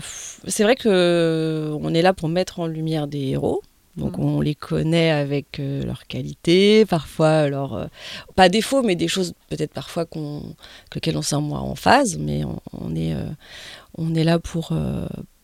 [0.00, 3.62] C'est vrai que euh, on est là pour mettre en lumière des héros.
[3.96, 4.22] Donc mm.
[4.22, 7.86] on les connaît avec euh, leurs qualités, parfois leurs euh,
[8.34, 10.54] pas défauts, mais des choses peut-être parfois qu'on
[10.90, 12.42] que lesquelles on sent moins en phase, mais
[12.72, 13.14] on, est
[13.96, 14.72] on est là pour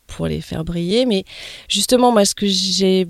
[0.06, 1.06] pour les faire briller.
[1.06, 1.24] Mais
[1.68, 3.06] justement, moi, ce que j'ai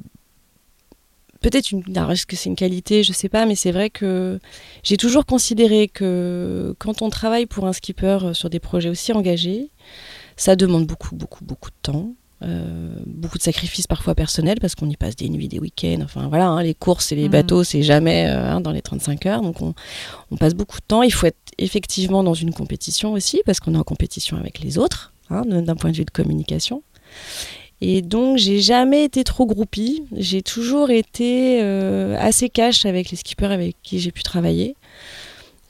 [1.41, 4.39] peut-être une est-ce que c'est une qualité, je sais pas, mais c'est vrai que
[4.83, 9.71] j'ai toujours considéré que quand on travaille pour un skipper sur des projets aussi engagés,
[10.41, 12.15] ça demande beaucoup, beaucoup, beaucoup de temps.
[12.43, 16.01] Euh, beaucoup de sacrifices parfois personnels parce qu'on y passe des nuits, des week-ends.
[16.03, 17.33] Enfin voilà, hein, les courses et les mm.
[17.33, 19.43] bateaux, c'est jamais euh, hein, dans les 35 heures.
[19.43, 19.75] Donc on,
[20.39, 21.03] passe beaucoup de temps.
[21.03, 24.79] Il faut être effectivement dans une compétition aussi parce qu'on est en compétition avec les
[24.79, 26.83] autres hein, d'un point de vue de communication.
[27.83, 30.05] Et donc j'ai jamais été trop groupie.
[30.17, 34.75] J'ai toujours été euh, assez cash avec les skippers avec qui j'ai pu travailler.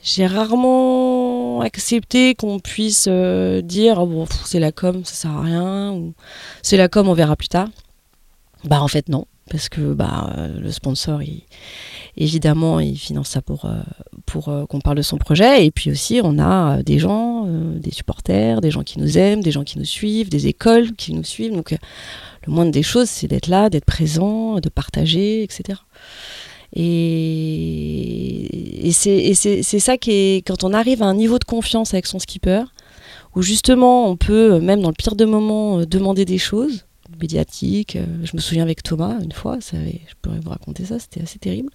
[0.03, 1.30] J'ai rarement
[1.61, 6.15] accepté qu'on puisse euh, dire oh bon c'est la com ça sert à rien ou
[6.63, 7.69] c'est la com on verra plus tard.
[8.65, 11.21] Bah en fait non parce que bah euh, le sponsor
[12.17, 13.81] évidemment il finance ça pour euh,
[14.27, 18.61] pour qu'on parle de son projet et puis aussi on a des gens des supporters
[18.61, 21.53] des gens qui nous aiment des gens qui nous suivent des écoles qui nous suivent
[21.53, 21.73] donc
[22.47, 25.81] le moindre des choses c'est d'être là d'être présent de partager etc.
[26.75, 28.49] Et,
[28.93, 32.63] c'est ça qui est, quand on arrive à un niveau de confiance avec son skipper,
[33.35, 36.85] où justement on peut, même dans le pire de moments, euh, demander des choses
[37.21, 37.97] médiatiques.
[37.97, 39.77] Euh, je me souviens avec Thomas, une fois, je
[40.23, 41.71] pourrais vous raconter ça, c'était assez terrible.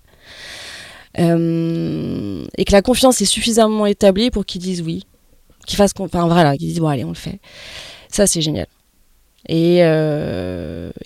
[1.18, 5.06] Euh, et que la confiance est suffisamment établie pour qu'ils disent oui,
[5.66, 7.40] qu'ils fassent, enfin voilà, qu'ils disent bon allez on le fait.
[8.10, 8.68] Ça c'est génial.
[9.48, 9.80] Et,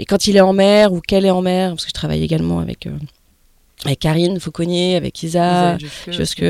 [0.08, 2.60] quand il est en mer ou qu'elle est en mer, parce que je travaille également
[2.60, 2.88] avec
[3.85, 6.43] avec Karine Fauconnier, avec Isa, jusque,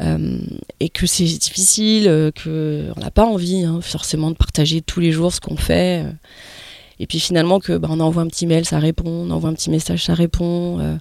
[0.00, 0.38] euh,
[0.80, 5.00] et que c'est difficile, euh, que on n'a pas envie hein, forcément de partager tous
[5.00, 6.04] les jours ce qu'on fait.
[6.04, 6.12] Euh.
[6.98, 9.54] et puis finalement que bah, on envoie un petit mail, ça répond, on envoie un
[9.54, 10.98] petit message, ça répond.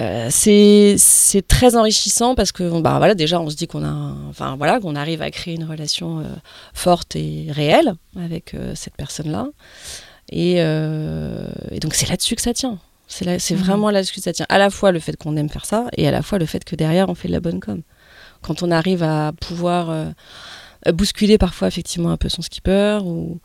[0.00, 4.56] Euh, c'est très enrichissant parce que bah, voilà, déjà on se dit qu'on a enfin
[4.56, 6.24] voilà qu'on arrive à créer une relation
[6.74, 9.46] forte et réelle avec cette personne là
[10.32, 13.56] et, et donc c'est là-dessus que ça tient c'est mhm.
[13.56, 14.46] vraiment là-dessus que ça tient.
[14.48, 16.64] À la fois le fait qu'on aime faire ça et à la fois le fait
[16.64, 17.82] que derrière on fait de la bonne com.
[18.42, 20.10] Quand on arrive à pouvoir euh,
[20.92, 23.40] bousculer parfois effectivement un peu son skipper ou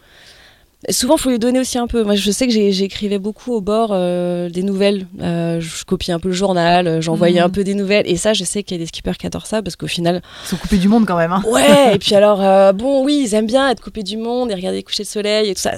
[0.87, 2.03] Souvent, il faut lui donner aussi un peu.
[2.05, 5.07] Moi, je sais que j'écrivais beaucoup au bord euh, des nouvelles.
[5.19, 7.53] Euh, je copiais un peu le journal, euh, j'envoyais un mhm.
[7.53, 8.07] peu des nouvelles.
[8.07, 10.21] Et ça, je sais qu'il y a des skippers qui adorent ça parce qu'au final.
[10.45, 11.33] Ils sont coupés du monde quand même.
[11.33, 11.43] Hein.
[11.47, 14.77] Ouais, et puis alors, bon, oui, ils aiment bien être coupés du monde et regarder
[14.77, 15.73] les coucher de soleil et tout ça.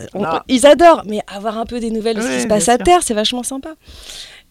[0.47, 2.99] ils adorent, mais avoir un peu des nouvelles de ce qui se passe à terre,
[3.01, 3.69] c'est vachement sympa.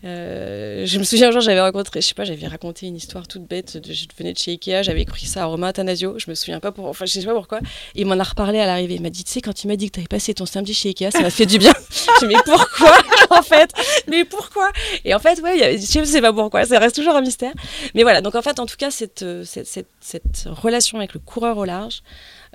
[0.02, 3.28] Euh, je me souviens un jour, j'avais rencontré, je sais pas, j'avais raconté une histoire
[3.28, 3.78] toute bête.
[3.86, 6.18] Je venais de chez Ikea, j'avais écrit ça à Romain Athanasio.
[6.18, 7.60] Je me souviens pas pour, enfin, je sais pas pourquoi.
[7.94, 8.94] Il m'en a reparlé à l'arrivée.
[8.94, 10.72] Il m'a dit, tu sais, quand il m'a dit que tu avais passé ton samedi
[10.72, 11.72] chez Ikea, ça m'a fait du bien.
[12.20, 12.96] je me mais pourquoi,
[13.30, 13.70] en fait?
[14.08, 14.70] Mais pourquoi?
[15.04, 16.64] Et en fait, ouais, je sais pas pourquoi.
[16.64, 17.52] Ça reste toujours un mystère.
[17.94, 18.22] Mais voilà.
[18.22, 22.02] Donc en fait, en tout cas, cette, cette relation avec le coureur au large.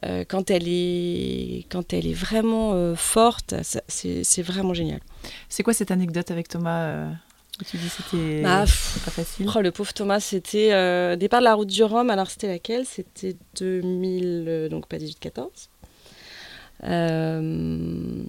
[0.03, 3.55] Euh, quand, elle est, vraiment euh, forte,
[3.87, 4.99] c'est vraiment génial.
[5.47, 7.07] C'est quoi cette anecdote avec Thomas
[7.63, 8.65] tu dis c'était bah,
[9.05, 9.49] pas facile.
[9.55, 12.09] Oh, le pauvre Thomas, c'était euh, départ de la route du Rhum.
[12.09, 12.85] Alors c'était laquelle?
[12.85, 15.69] C'était 2000, euh, donc pas 18-14.
[16.83, 18.23] Euh,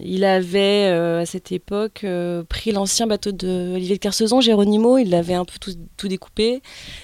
[0.00, 2.06] il avait à cette époque
[2.48, 6.62] pris l'ancien bateau de Olivier de Kersauzon, Géronimo, il l'avait un peu tout, tout, découpé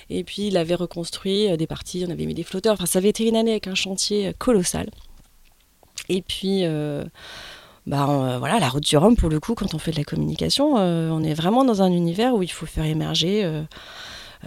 [0.08, 3.08] et puis il avait reconstruit des parties, on avait mis des flotteurs, enfin ça avait
[3.08, 4.88] été une année avec un chantier colossal.
[6.08, 6.64] Et puis
[7.86, 10.04] bah, euh, voilà, la route du Rhum, pour le coup, quand on fait de la
[10.04, 13.62] communication, euh, on est vraiment dans un univers où il faut faire émerger euh,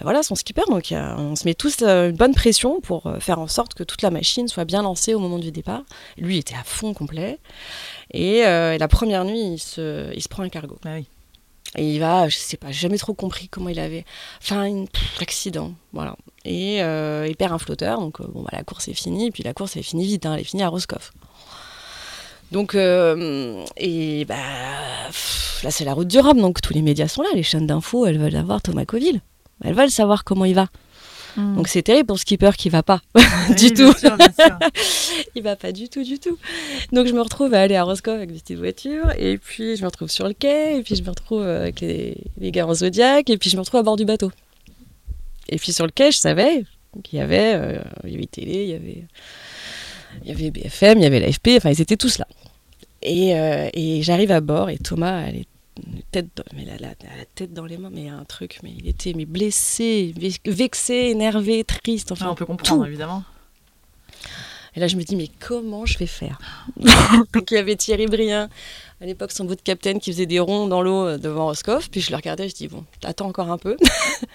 [0.02, 0.63] voilà, son skipper.
[0.69, 4.12] Donc on se met tous une bonne pression pour faire en sorte que toute la
[4.12, 5.84] machine soit bien lancée au moment du départ.
[6.17, 7.39] Lui, il était à fond complet.
[8.12, 10.78] Et, la première nuit, il se, il se prend un cargo.
[10.86, 11.08] Ah oui.
[11.76, 14.06] Et il va, je sais pas, j'ai jamais trop compris comment il avait.
[14.39, 14.86] Enfin, un
[15.19, 16.15] accident, voilà.
[16.45, 19.28] Et il perd un flotteur, donc bon, bah, la course est finie.
[19.28, 21.12] Et puis la course, elle est finie vite, hein, elle est finie à Roscoff.
[22.52, 24.36] Donc, euh, et bah,
[25.64, 28.06] là, c'est la route du Rhum, donc tous les médias sont là, les chaînes d'infos,
[28.06, 29.22] elles veulent avoir Thomas Coville.
[29.64, 30.68] Elles veulent savoir comment il va.
[31.36, 31.56] Hmm.
[31.56, 33.02] Donc c'est terrible pour skipper qui va pas
[33.58, 33.94] du tout.
[35.36, 36.38] il va pas du tout, du tout.
[36.94, 39.82] Donc je me retrouve à aller à Roscoe avec des petites voitures, et puis je
[39.82, 43.30] me retrouve sur le quai, et puis je me retrouve avec les, gars en Zodiac,
[43.30, 44.32] et puis je me retrouve à bord du bateau.
[45.50, 46.64] Et puis sur le quai, je savais
[47.04, 49.04] qu'il y avait, euh, il y avait télé, il y avait
[50.24, 52.28] il y avait BFM, il y avait l'AFP, enfin ils étaient tous là.
[53.08, 55.48] Et, euh, et j'arrive à bord et Thomas, elle est
[56.12, 56.96] tête dans, mais la, la,
[57.36, 60.13] tête dans les mains, mais un truc, mais il était mais blessé,
[60.46, 62.12] vexé, énervé, triste.
[62.12, 63.24] Enfin, on peut comprendre évidemment.
[64.76, 66.39] Et là, je me dis, mais comment je vais faire?
[67.34, 68.48] Donc, il y avait Thierry Brien,
[69.02, 71.89] à l'époque, son bout de capitaine, qui faisait des ronds dans l'eau euh, devant Roscoff.
[71.89, 73.76] Puis je le regardais, je dis, bon, t'attends encore un peu.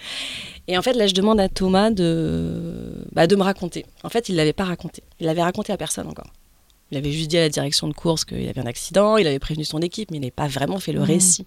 [0.66, 3.87] Et en fait, là, je demande à Thomas de, bah, de me raconter.
[4.02, 5.04] En fait, il ne l'avait pas raconté.
[5.20, 6.32] Il l'avait raconté à personne encore.
[6.92, 9.38] Il avait juste dit à la direction de course qu'il avait un accident, il avait
[9.38, 11.05] prévenu son équipe, mais il n'avait pas vraiment fait le mmh.
[11.05, 11.44] récit.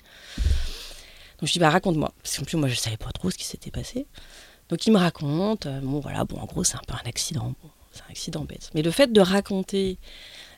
[1.39, 2.11] Donc je dis, bah raconte-moi.
[2.23, 4.07] Parce qu'en plus, moi, je ne savais pas trop ce qui s'était passé.
[4.69, 7.53] Donc il me raconte, euh, bon voilà, bon en gros, c'est un peu un accident.
[7.91, 8.71] c'est un accident bête.
[8.73, 9.99] Mais le fait de raconter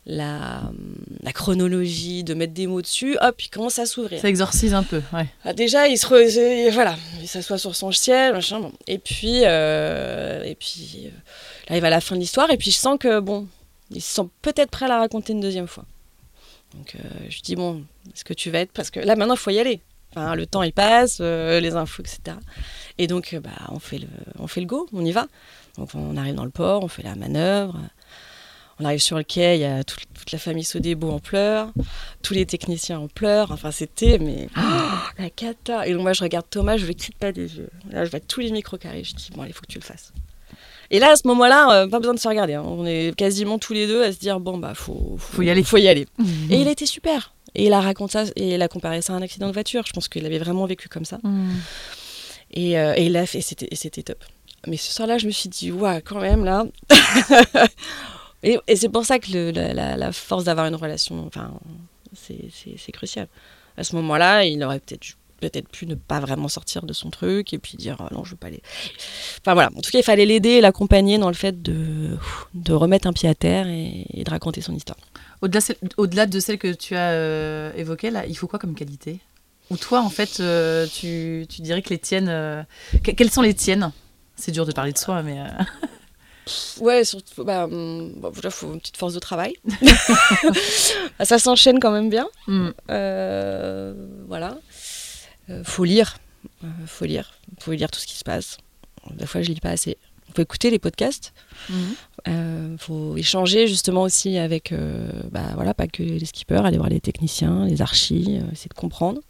[0.06, 0.71] la,
[1.21, 4.21] la, chronologie, de mettre des mots dessus, hop, il commence à s'ouvrir.
[4.21, 5.28] Ça exorcise un peu, ouais.
[5.43, 8.71] Ah, déjà, il se voilà, il s'assoit sur son ciel, machin, bon.
[8.88, 11.10] Et puis, euh, et puis, euh,
[11.69, 13.50] là, il va à la fin de l'histoire, et puis je sens que, bon,
[13.91, 15.86] il se sent peut-être prêt à la raconter une deuxième fois.
[16.76, 18.71] Donc, euh, je dis, bon, est-ce que tu vas être...
[18.71, 19.82] Parce que là, maintenant, il faut y aller.
[20.12, 22.38] Enfin, le temps, il passe, les infos, etc.
[22.97, 24.08] Et donc, bah, on, fait le,
[24.39, 25.28] on fait le go, on y va.
[25.78, 27.80] Donc, on arrive dans le port, on fait la manœuvre.
[28.80, 31.71] On arrive sur le quai, il y a toute, la famille Sodebo en pleurs,
[32.21, 33.52] tous les techniciens en pleurs.
[33.52, 34.50] Enfin, c'était, mais
[35.17, 35.88] la cata.
[35.88, 37.69] Et donc, moi, je regarde Thomas, je ne le quitte pas des yeux.
[37.89, 39.04] Là, je vois tous les micros carrés.
[39.04, 40.13] Je dis, bon, il faut que tu le fasses.
[40.89, 42.54] Et là, à ce moment-là, euh, pas besoin de se regarder.
[42.54, 42.63] Hein.
[42.65, 45.63] On est quasiment tous les deux à se dire, bon, bah, faut, faut, y aller.
[45.63, 46.08] Faut y aller.
[46.17, 46.52] Mhm.
[46.52, 47.34] Et il était super.
[47.56, 49.84] Et il a raconté ça, et il a comparé ça à un accident de voiture.
[49.86, 51.19] Je pense qu'il avait vraiment vécu comme ça.
[51.23, 51.56] Mhm.
[52.52, 54.23] Et, euh, et, il a fait, c'était, c'était top.
[54.65, 56.65] Mais ce soir-là, je me suis dit, ouais, quand même, là.
[58.43, 61.52] Et, c'est pour ça que la, force d'avoir une relation, enfin,
[62.13, 63.28] c'est crucial.
[63.78, 67.54] À ce moment-là, il aurait peut-être peut-être pu ne pas vraiment sortir de son truc
[67.54, 68.62] et puis dire ah non je veux pas aller
[69.39, 72.17] enfin voilà en tout cas il fallait l'aider et l'accompagner dans le fait de,
[72.54, 74.97] de remettre un pied à terre et, de raconter son histoire
[75.41, 79.19] au-delà au de celle que tu as euh, évoquée là il faut quoi comme qualité?
[79.69, 82.63] Ou toi en fait euh, tu, tu, dirais que les tiennes euh,
[83.04, 83.91] quelles sont les tiennes?
[84.36, 85.39] C'est dur de parler de soi mais
[86.80, 89.56] Ouais, surtout, bah, hum, il faut une petite force de travail.
[91.19, 92.28] Bah, ça s'enchaîne quand même bien.
[92.47, 92.69] Mm.
[92.91, 93.93] Euh,
[94.28, 94.58] voilà.
[95.49, 96.17] Euh, faut lire.
[96.63, 97.33] Euh, faut lire.
[97.60, 98.57] Faut lire tout ce qui se passe.
[99.12, 99.97] Des fois, je lis pas assez.
[100.36, 101.33] Faut écouter les podcasts.
[101.69, 101.95] Il mm.
[102.27, 104.73] euh, faut échanger justement aussi avec,
[105.31, 109.21] bah, voilà, pas que les skippers, aller voir les techniciens, les archis, essayer de comprendre.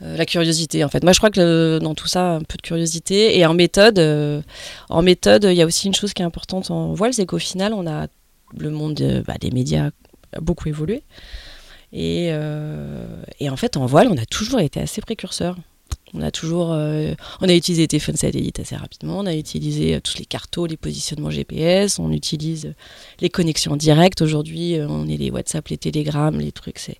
[0.00, 1.04] La curiosité en fait.
[1.04, 3.38] Moi je crois que dans tout ça, un peu de curiosité.
[3.38, 4.00] Et en méthode,
[4.88, 7.38] en méthode, il y a aussi une chose qui est importante en voile, c'est qu'au
[7.38, 8.08] final, on a
[8.58, 9.90] le monde bah, des médias
[10.32, 11.02] a beaucoup évolué.
[11.92, 12.32] Et,
[13.38, 15.56] et, en fait, en voile, on a toujours été assez précurseurs.
[16.14, 19.18] On a toujours, euh, on a utilisé les téléphones satellites assez rapidement.
[19.20, 21.98] On a utilisé euh, tous les cartos, les positionnements GPS.
[21.98, 22.74] On utilise euh,
[23.20, 24.20] les connexions directes.
[24.20, 26.78] Aujourd'hui, on est les WhatsApp, les Telegram, les trucs.
[26.78, 26.98] C'est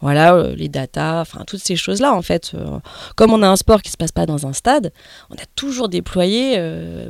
[0.00, 2.52] voilà, les data, enfin toutes ces choses-là en fait.
[3.16, 4.92] comme on a un sport qui se passe pas dans un stade,
[5.30, 6.58] on a toujours déployé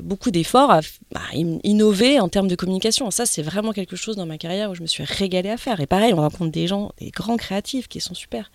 [0.03, 0.81] beaucoup d'efforts à,
[1.15, 3.11] à, innover en termes de communication.
[3.11, 5.81] Ça, c'est vraiment quelque chose dans ma carrière où je me suis régalée à faire.
[5.81, 8.51] Et pareil, on rencontre des gens, des grands créatifs qui sont super.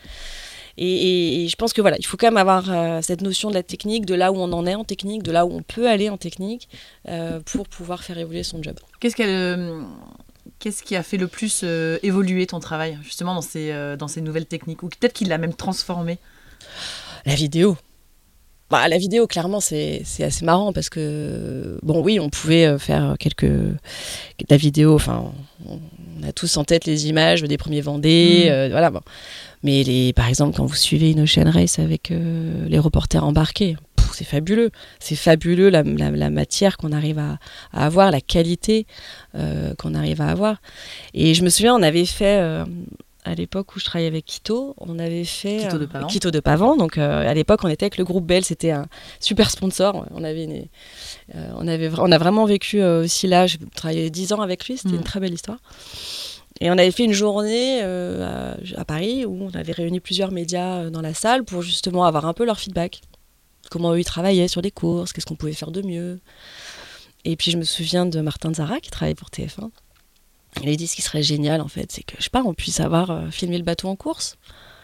[0.82, 3.64] Et, je pense que voilà, il faut quand même avoir euh, cette notion de la
[3.64, 6.10] technique, de là où on en est en technique, de là où on peut aller
[6.10, 6.70] en technique,
[7.10, 8.80] euh, pour pouvoir faire évoluer son job.
[9.02, 9.82] Qu'est-ce euh,
[10.60, 11.64] Qu'est-ce qui a fait le plus
[12.04, 14.84] évoluer ton travail, justement, dans ces, dans ces nouvelles techniques?
[14.84, 16.18] Ou peut-être qu'il l'a même transformé?
[17.26, 17.78] La vidéo.
[18.70, 23.50] Bah, la vidéo, clairement, c'est assez marrant parce que, bon, oui, on pouvait faire quelques.
[24.50, 25.32] La vidéo, enfin,
[25.66, 25.80] on
[26.28, 28.72] a tous en tête les images des premiers Vendées, mmh.
[28.72, 29.02] voilà, bon.
[29.64, 33.76] Mais les, par exemple, quand vous suivez une Ocean Race avec euh, les reporters embarqués,
[34.14, 34.72] c'est fabuleux.
[34.99, 35.84] C'est fabuleux la,
[36.30, 37.38] matière qu'on arrive à,
[37.74, 38.88] avoir, la qualité
[39.36, 40.62] euh, qu'on arrive à avoir.
[41.14, 42.66] Et je me souviens, on avait fait, euh,
[43.26, 46.07] à l'époque où je travaillais avec Quito, on avait fait Quito de Pavan.
[46.07, 46.78] Quito de Pavan.
[46.78, 48.88] Donc à l'époque, on était avec le groupe Bell, c'était un
[49.20, 50.05] super sponsor.
[50.12, 50.70] On avait,
[51.55, 53.45] on avait, on a vraiment vécu aussi là.
[53.45, 54.78] J'ai travaillé 10 ans avec lui.
[54.78, 55.03] C'était une mm.
[55.03, 55.60] très belle histoire.
[56.62, 60.84] Et on avait fait une journée euh, à, Paris où on avait réuni plusieurs médias
[60.84, 63.01] euh, dans la salle pour justement avoir un peu leur feedback.
[63.72, 66.20] Comment eux ils travaillaient sur les courses, qu'est-ce qu'on pouvait faire de mieux.
[67.24, 69.70] Et puis je me souviens de Martin Zara qui travaillait pour TF1.
[70.64, 72.53] Il a dit ce qui serait génial en fait, c'est que je sais pas, on
[72.53, 74.36] puisse avoir euh, filmé le bateau en course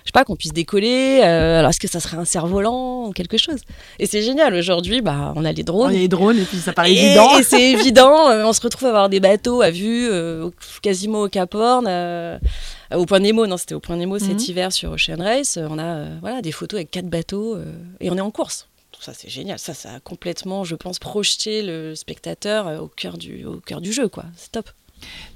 [0.06, 1.22] je sais pas, qu'on puisse décoller.
[1.24, 3.62] Euh, alors, est-ce que ça serait un cerf-volant ou quelque chose?
[3.98, 4.54] Et c'est génial.
[4.54, 5.92] Aujourd'hui, bah, on a les drones.
[5.92, 7.40] On a les drones et puis ça paraît évident.
[7.40, 8.30] Et c'est évident.
[8.30, 10.52] Euh, on se retrouve à avoir des bateaux à vue euh,
[10.84, 11.88] quasiment au Cap Horn.
[12.94, 14.46] au point Nemo, non, c'était au point Nemo cet mhm.
[14.48, 15.58] hiver sur Ocean Race.
[15.58, 17.58] On a voilà, des photos avec quatre bateaux
[18.00, 18.68] et on est en course.
[19.00, 19.58] Ça, c'est génial.
[19.58, 23.92] Ça, ça a complètement, je pense, projeté le spectateur au cœur du, au cœur du
[23.92, 24.08] jeu.
[24.08, 24.26] quoi.
[24.38, 24.70] C'est top.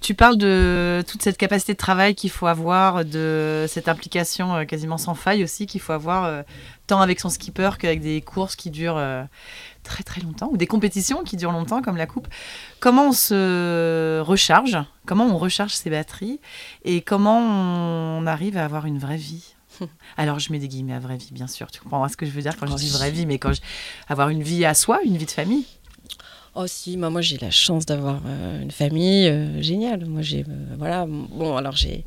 [0.01, 4.63] Tu parles de toute cette capacité de travail qu'il faut avoir, de cette implication euh,
[4.63, 6.41] quasiment sans faille aussi qu'il faut avoir, euh,
[6.87, 9.23] tant avec son skipper qu'avec des courses qui durent euh,
[9.83, 12.27] très très longtemps, ou des compétitions qui durent longtemps comme la coupe.
[12.79, 14.77] Comment on se recharge?
[15.05, 16.39] Comment on recharge ses batteries?
[16.85, 19.55] Et comment on arrive à avoir une vraie vie?
[20.17, 21.69] Alors, je mets des guillemets à vraie vie, bien sûr.
[21.71, 23.61] Tu comprends ce que je veux dire quand je dis vraie vie, mais quand je...
[24.07, 25.65] avoir une vie à soi, une vie de famille.
[26.55, 30.05] Oh si, moi, moi j'ai la chance d'avoir euh, une famille euh, géniale.
[30.05, 32.03] Moi j'ai euh, voilà bon alors j'ai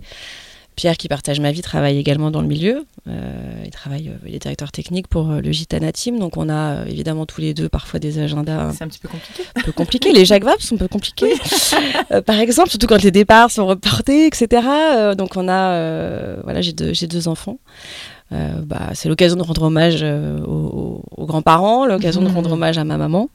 [0.74, 2.86] Pierre qui partage ma vie travaille également dans le milieu.
[3.06, 7.42] il travaille, il est directeur technique pour le Gitana Team, donc on a évidemment tous
[7.42, 8.72] les deux parfois des agendas.
[8.72, 9.42] C'est un petit peu compliqué.
[9.54, 10.12] Un peu compliqué.
[10.12, 11.34] les Jacques Vaps sont un peu compliqués.
[12.26, 14.66] par exemple, surtout quand les départs sont reportés, etc.
[15.14, 17.58] donc on a voilà j'ai deux j'ai deux enfants.
[18.32, 22.52] Euh, bah, c'est l'occasion de rendre hommage euh, aux, grands-parents, l'occasion de rendre mmh.
[22.52, 23.28] hommage à ma maman.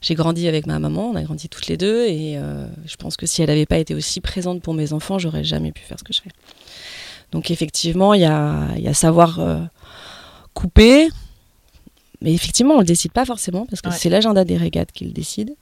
[0.00, 3.16] J'ai grandi avec ma maman, on a grandi toutes les deux, et euh, je pense
[3.16, 5.98] que si elle n'avait pas été aussi présente pour mes enfants, j'aurais jamais pu faire
[5.98, 6.30] ce que je fais.
[7.32, 9.38] Donc effectivement, il y a, y a, savoir
[10.54, 11.08] couper,
[12.22, 15.10] mais effectivement, on le décide pas forcément parce que c'est l'agenda des régates qui le
[15.10, 15.54] décide.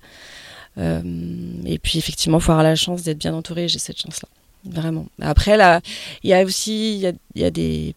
[0.78, 3.66] et puis effectivement, il faut avoir la chance d'être bien entouré.
[3.66, 4.28] J'ai cette chance-là,
[4.70, 5.06] vraiment.
[5.20, 5.80] Après, là,
[6.22, 7.94] il y a aussi, il y a, y a des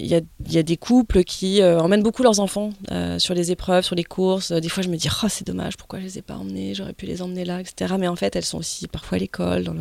[0.00, 3.34] il y a, y a, des couples qui euh, emmènent beaucoup leurs enfants euh, sur
[3.34, 4.52] les épreuves, sur les courses.
[4.52, 6.74] Des fois, je me dis, oh, c'est dommage, pourquoi je les ai pas emmenés?
[6.74, 7.94] J'aurais pu les emmener là, etc.
[7.98, 9.64] Mais en fait, elles sont aussi parfois à l'école.
[9.64, 9.74] Leur...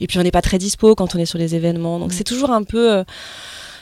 [0.00, 1.98] Et puis, on n'est pas très dispo quand on est sur les événements.
[1.98, 2.92] Donc, c'est toujours un peu.
[2.92, 3.04] Euh,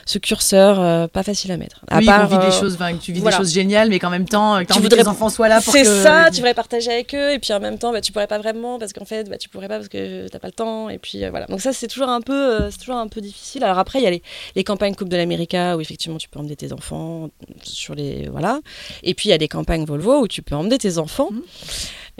[0.05, 1.81] ce curseur euh, pas facile à mettre.
[1.87, 4.63] À oui, part, des euh, choses, tu vis des choses géniales, mais qu'en même temps,
[4.63, 7.33] tu voudrais que les enfants soient là pour C'est ça, tu voudrais partager avec eux,
[7.33, 9.49] et puis en même temps, bah, tu pourrais pas vraiment parce qu'en fait, bah, tu
[9.49, 11.45] pourrais pas parce que t'as pas le temps, et puis euh, voilà.
[11.47, 13.63] Donc ça, c'est toujours un peu, c'est toujours un peu difficile.
[13.63, 14.23] Alors après, il y a les,
[14.55, 17.29] les, campagnes Coupe de l'Amérique où effectivement tu peux emmener tes enfants
[17.63, 18.59] sur les voilà,
[19.03, 21.29] et puis il y a des campagnes Volvo où tu peux emmener tes enfants.
[21.31, 21.41] Mmh.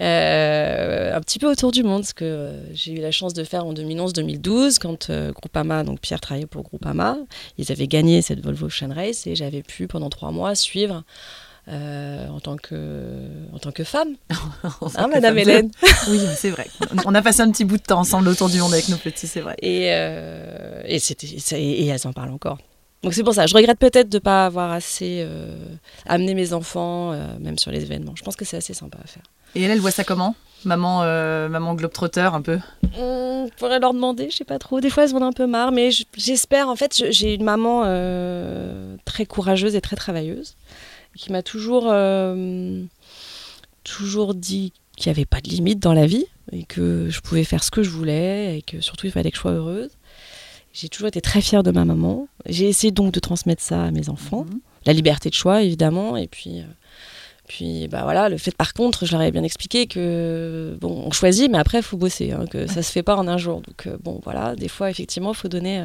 [0.02, 3.44] Euh, un petit peu autour du monde, ce que euh, j'ai eu la chance de
[3.44, 7.18] faire en 2011-2012, quand euh, Groupama, donc Pierre travaillait pour Groupama,
[7.60, 11.04] ils avaient gagné cette Volvo Ocean Race et j'avais pu pendant trois mois suivre
[11.68, 12.76] en, tant que,
[13.54, 14.16] en tant que femme.
[14.64, 15.72] hein, Madame Hélène
[16.10, 16.68] Oui, c'est vrai.
[17.06, 19.28] On a passé un petit bout de temps ensemble autour du monde avec nos petits,
[19.28, 19.56] c'est vrai.
[19.62, 19.86] Et,
[20.86, 22.58] et, c'était, et elles en parlent encore.
[23.04, 25.26] Donc c'est pour ça, je regrette peut-être de ne pas avoir assez
[26.08, 28.16] amené mes enfants, même sur les événements.
[28.16, 29.24] Je pense que c'est assez sympa à faire.
[29.56, 30.36] Et elle, elle voit ça comment?
[30.64, 32.60] Maman, euh, maman globetrotter un peu?
[32.98, 34.80] On pourrait leur demander, je sais pas trop.
[34.80, 36.70] Des fois, elles en ont un peu marre, mais j'espère.
[36.70, 40.56] En fait, j'ai une maman euh, très courageuse et très travailleuse
[41.18, 42.84] qui m'a toujours, euh,
[43.84, 47.44] toujours dit qu'il n'y avait pas de limite dans la vie et que je pouvais
[47.44, 49.90] faire ce que je voulais et que surtout il fallait que je sois heureuse.
[50.74, 52.28] J'ai toujours été très fière de ma maman.
[52.46, 54.46] J'ai essayé donc de transmettre ça à mes enfants.
[54.46, 54.60] Mhm.
[54.86, 56.64] la liberté de choix, évidemment, et puis.
[57.52, 61.12] Puis bah voilà, le fait par contre, je leur ai bien expliqué que bon, on
[61.12, 63.62] choisit, mais après il faut bosser, hein, que ça se fait pas en un jour.
[63.62, 65.84] Donc bon voilà, des fois effectivement il faut donner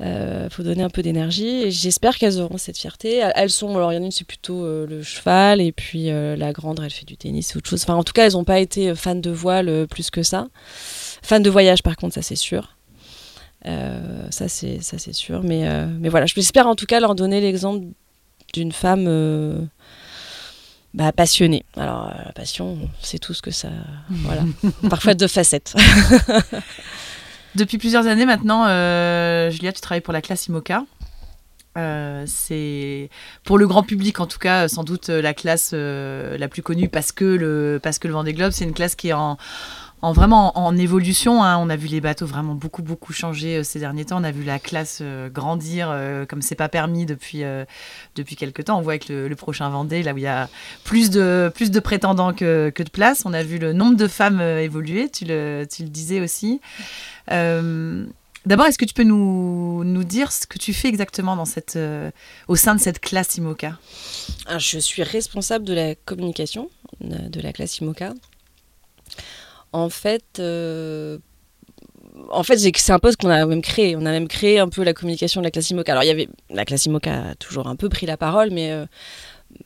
[0.00, 3.22] euh, faut donner un peu d'énergie et j'espère qu'elles auront cette fierté.
[3.34, 6.10] Elles sont, alors il y en a une c'est plutôt euh, le cheval et puis
[6.10, 7.82] euh, la grande elle fait du tennis ou autre chose.
[7.82, 10.48] Enfin en tout cas elles n'ont pas été fans de voile plus que ça.
[11.22, 12.76] Fans de voyage par contre ça c'est sûr.
[13.62, 15.42] ça c'est ça c'est sûr.
[15.42, 17.86] Mais mais voilà j'espère en tout cas leur donner l'exemple
[18.54, 19.68] d'une femme
[20.96, 21.64] bah, passionnée.
[21.76, 23.68] Alors la passion c'est tout ce que ça
[24.10, 24.42] voilà
[24.88, 25.74] parfois deux facettes.
[27.54, 30.84] Depuis plusieurs années maintenant, euh, Julia, tu travailles pour la classe IMOCA.
[31.78, 33.10] Euh, c'est
[33.44, 36.88] pour le grand public en tout cas sans doute la classe euh, la plus connue
[36.88, 39.36] parce que le parce que le Vendée Globe c'est une classe qui est en,
[40.06, 41.42] en vraiment en, évolution.
[41.42, 41.58] Hein.
[41.58, 44.20] On a vu les bateaux vraiment beaucoup beaucoup changer ces derniers temps.
[44.20, 45.02] On a vu la classe
[45.32, 45.94] grandir
[46.28, 47.42] comme c'est pas permis depuis
[48.14, 48.78] depuis quelques temps.
[48.78, 50.48] On voit avec le, prochain Vendée là où il y a
[50.84, 53.24] plus de plus de prétendants que, que de places.
[53.26, 55.10] On a vu le nombre de femmes évoluer.
[55.10, 56.60] Tu le tu le disais aussi.
[57.32, 58.06] Euh,
[58.44, 61.76] d'abord, est-ce que tu peux nous, nous, dire ce que tu fais exactement dans cette,
[61.76, 62.10] euh,
[62.48, 63.78] au sein de cette classe IMOCA?
[64.58, 68.14] Je suis responsable de la communication de la classe IMOCA.
[69.76, 71.18] En fait, euh,
[72.30, 73.94] en fait, c'est un poste qu'on a même créé.
[73.94, 75.92] On a même créé un peu la communication de la classe IMOCA.
[75.92, 78.72] Alors, il y avait la classe IMOCA a toujours un peu pris la parole, mais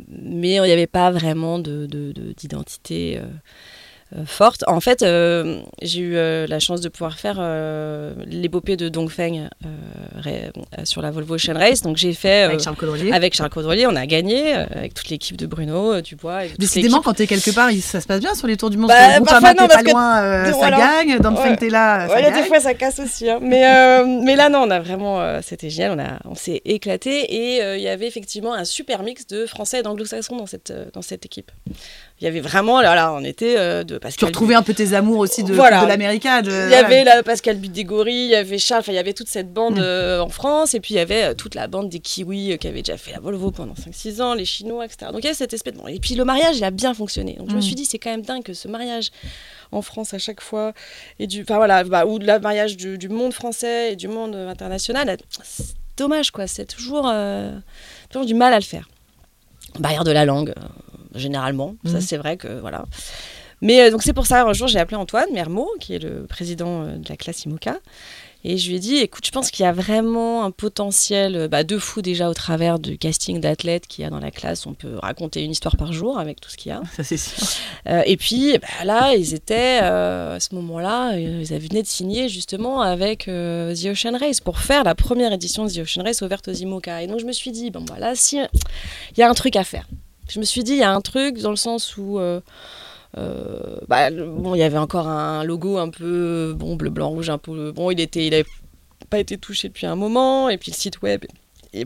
[0.08, 3.14] mais il n'y avait pas vraiment d'identité.
[3.14, 3.28] De, de, euh,
[4.26, 4.64] forte.
[4.66, 7.40] En fait, euh, j'ai eu euh, la chance de pouvoir faire
[8.26, 9.48] l'épopée de Dongfeng
[10.84, 11.82] sur la Volvo Ocean Race.
[11.82, 13.12] Donc j'ai fait avec Charles Caudrelier.
[13.12, 16.46] Avec Charles Caudrelier, on a gagné avec toute l'équipe de Bruno, Dubois.
[16.46, 18.76] Et Décidément, quand tu es quelque part, ça se passe bien sur les tours du
[18.76, 18.88] monde.
[18.88, 21.18] Bah, parfois, non, pas loin, ça gagne.
[21.18, 22.42] Dongfeng, t'es là, ça gagne.
[22.42, 23.28] Des fois, ça casse aussi.
[23.28, 23.38] Hein.
[23.42, 25.92] Mais, mais là, non, on a vraiment, c'était génial.
[25.92, 29.80] On, a, on s'est éclaté et il y avait effectivement un super mix de français
[29.80, 31.50] et d'anglo-saxons dans cette, dans cette équipe
[32.20, 34.18] il y avait vraiment là, là on était euh, de Pascal.
[34.18, 36.42] Tu retrouvais un peu tes amours aussi de, de l'américain.
[36.44, 39.54] Il y avait la Pascal Budégori, il y avait Charles, il y avait toute cette
[39.54, 39.82] bande mm.
[39.82, 42.68] euh, en France, et puis il y avait euh, toute la bande des Kiwis qui
[42.68, 45.12] avaient déjà fait la Volvo pendant 5-6 ans, les Chinois, etc.
[45.12, 45.88] Donc il y avait cette espèce de.
[45.88, 47.36] Et puis le mariage, il a bien fonctionné.
[47.38, 47.62] Donc je me mm.
[47.62, 49.10] suis dit, c'est quand même dingue que ce mariage
[49.72, 50.74] en France à chaque fois,
[51.20, 55.16] et du, enfin voilà, bah, ou le mariage du, monde français et du monde international,
[55.42, 57.10] c'est dommage quoi, c'est toujours,
[58.10, 58.88] toujours du mal à le faire.
[59.78, 60.52] Barrière de la langue,
[61.14, 61.76] généralement.
[61.84, 62.00] Ça, mhm.
[62.00, 62.84] c'est vrai que voilà.
[63.62, 66.26] Mais euh, donc c'est pour ça, un jour, j'ai appelé Antoine Mermot, qui est le
[66.26, 67.78] président euh, de la classe IMOCA.
[68.42, 71.48] Et je lui ai dit, écoute, je pense qu'il y a vraiment un potentiel euh,
[71.48, 74.64] bah, de fou déjà au travers du casting d'athlètes qu'il y a dans la classe.
[74.64, 76.80] On peut raconter une histoire par jour avec tout ce qu'il y a.
[76.96, 77.36] Ça, c'est sûr.
[78.06, 83.26] et puis bah, là, ils étaient, à ce moment-là, ils venaient de signer justement avec
[83.26, 87.02] The Ocean Race pour faire la première édition de The Ocean Race ouverte aux IMOCA.
[87.02, 89.64] Et donc je me suis dit, bon, voilà, si, il y a un truc à
[89.64, 89.86] faire.
[90.30, 92.18] Je me suis dit, il y a un truc dans le sens où.
[92.18, 92.40] Euh,
[93.18, 97.38] euh, bah, il y avait encore un logo un peu bon bleu blanc rouge un
[97.38, 98.44] peu bon il était il
[99.08, 101.24] pas été touché depuis un moment et puis le site web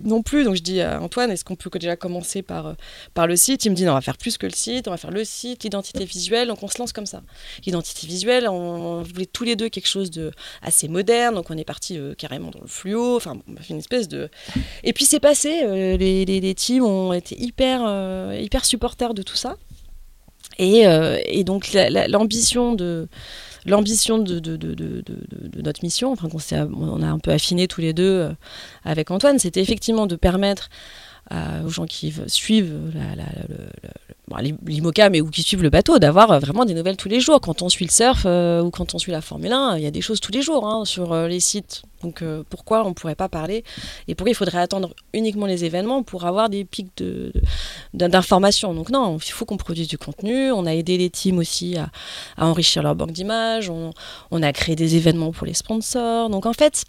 [0.05, 0.45] non plus.
[0.45, 2.73] Donc je dis à Antoine, est-ce qu'on peut déjà commencer par, euh,
[3.15, 3.65] par le site?
[3.65, 5.25] Il me dit, non, on va faire plus que le site, on va faire le
[5.25, 6.49] site, l'identité visuelle.
[6.49, 7.23] Donc on se lance comme ça.
[7.67, 10.31] L'identité visuelle, on, voulait tous les deux quelque chose de
[10.63, 11.35] assez moderne.
[11.35, 13.17] Donc on est parti euh, carrément dans le fluo.
[13.17, 13.37] Enfin,
[13.71, 14.29] une espèce de.
[14.83, 15.63] Et puis c'est passé.
[15.65, 17.81] Euh, les, les, teams ont été hyper,
[18.35, 19.57] hyper supporters de tout ça.
[20.59, 20.85] Et,
[21.27, 23.09] et donc l'ambition de
[23.67, 24.41] l'ambition de,
[25.63, 26.39] notre mission, enfin qu'on
[26.75, 28.33] on a un peu affiné tous les deux euh,
[28.85, 30.69] avec Antoine, c'était effectivement de permettre
[31.65, 32.93] aux gens qui suivent
[34.67, 37.41] l'IMOCA, mais ou qui suivent le bateau, d'avoir euh, vraiment des nouvelles tous les jours.
[37.41, 39.87] Quand on suit le surf euh, ou quand on suit la Formule 1, il y
[39.87, 42.95] a des choses tous les jours hein, sur les sites donc euh, pourquoi on ne
[42.95, 43.65] pourrait pas parler
[44.09, 47.03] Et pourquoi il faudrait attendre uniquement les événements pour avoir des pics
[47.95, 50.53] d'informations Donc non, il faut qu'on produise du contenu.
[50.53, 51.91] On a aidé les teams aussi à,
[52.37, 53.71] enrichir leur banque d'images.
[53.71, 56.29] On, a créé des événements pour les sponsors.
[56.29, 56.85] Donc en fait,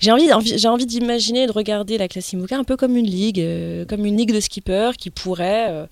[0.00, 3.38] j'ai envie, j'ai envie d'imaginer de regarder la classe IMOCA un peu comme une ligue,
[3.38, 5.86] euh, comme une ligue de skippers qui pourrait...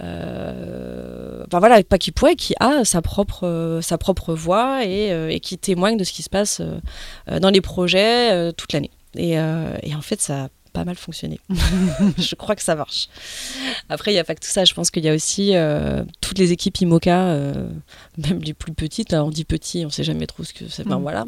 [0.00, 5.40] Euh, enfin voilà, pas qui pourrait, qui a sa propre, sa propre voix et, et,
[5.40, 6.62] qui témoigne de ce qui se passe
[7.40, 8.90] dans les projets euh, toute l'année.
[9.18, 11.40] Euh, et, en fait, ça pas mal fonctionné.
[12.18, 13.08] je crois que ça marche.
[13.88, 14.64] Après, il n'y a pas que tout ça.
[14.64, 17.36] Je pense qu'il y a aussi euh, toutes les équipes IMOCA,
[18.18, 20.84] même les plus petites, on dit petit, on ne sait jamais trop ce que c'est.
[20.86, 21.02] Ben, mm.
[21.02, 21.24] voilà,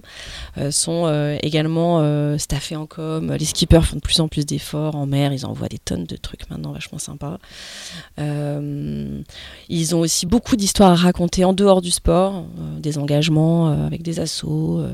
[0.71, 3.33] sont également staffées en com.
[3.39, 5.33] Les skippers font de plus en plus d'efforts en mer.
[5.33, 7.39] Ils envoient des tonnes de trucs maintenant vachement sympas.
[8.19, 12.45] ils ont aussi beaucoup d'histoires à raconter en dehors du sport,
[12.79, 14.85] des engagements avec des assos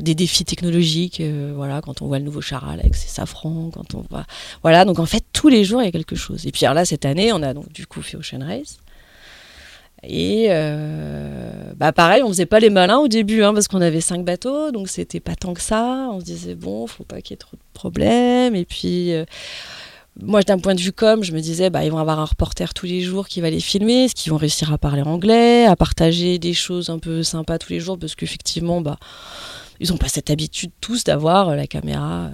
[0.00, 1.22] des défis technologiques.
[1.54, 4.24] voilà, quand on voit le nouveau Charal avec ses safrans, quand on voit.
[4.62, 6.46] Voilà, donc en fait, tous les jours, il y a quelque chose.
[6.46, 8.78] Et puis alors là, cette année, on a donc du coup fait Ocean Race.
[10.06, 10.48] Et
[11.76, 14.70] bah pareil, on faisait pas les malins au début, hein, parce qu'on avait cinq bateaux,
[14.70, 16.08] donc c'était pas tant que ça.
[16.12, 18.54] On se disait bon, faut pas qu'il y ait trop de problèmes.
[18.54, 19.12] Et puis
[20.20, 22.72] moi, d'un point de vue com, je me disais, bah, ils vont avoir un reporter
[22.72, 25.74] tous les jours qui va les filmer, est-ce qu'ils vont réussir à parler anglais, à
[25.74, 28.96] partager des choses un peu sympas tous les jours, parce qu'effectivement, bah,
[29.84, 32.30] ils n'ont pas cette habitude tous d'avoir la caméra euh,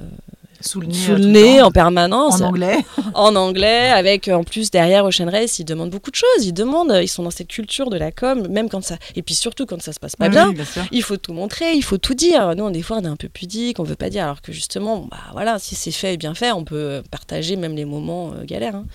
[0.60, 0.86] sous le
[1.18, 2.40] nez, en permanence.
[2.40, 2.78] En anglais.
[3.14, 6.44] en anglais, avec en plus derrière Ocean Race, ils demandent beaucoup de choses.
[6.44, 8.96] Ils demandent, ils sont dans cette culture de la com, même quand ça.
[9.16, 10.52] Et puis surtout quand ça se passe pas bien,
[10.92, 12.54] il faut tout montrer, il faut tout dire.
[12.54, 14.24] Nous, des fois, on est un peu pudique, on veut pas dire.
[14.24, 17.74] Alors que justement, bah voilà, si c'est fait et bien fait, on peut partager même
[17.74, 18.76] les moments euh, galères.
[18.76, 18.86] Hein.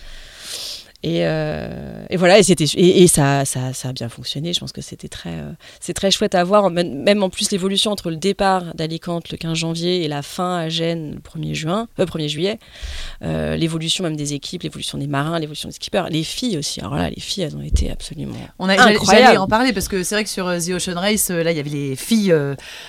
[1.05, 4.53] Euh, et, voilà, et, c'était, et, ça, ça, ça, a bien fonctionné.
[4.53, 6.69] Je pense que c'était très, euh, c'est très chouette à voir.
[6.69, 10.69] Même en plus, l'évolution entre le départ d'Alicante le 15 janvier et la fin à
[10.69, 12.59] Gênes le 1er, juin, 1er euh, juillet,
[13.21, 16.79] l'évolution même des équipes, l'évolution des marins, l'évolution des skippers, les filles aussi.
[16.79, 19.37] Alors là, les filles, elles ont été absolument On a, incroyables.
[19.37, 21.69] en parler parce que c'est vrai que sur The Ocean Race, là, il y avait
[21.69, 22.33] les filles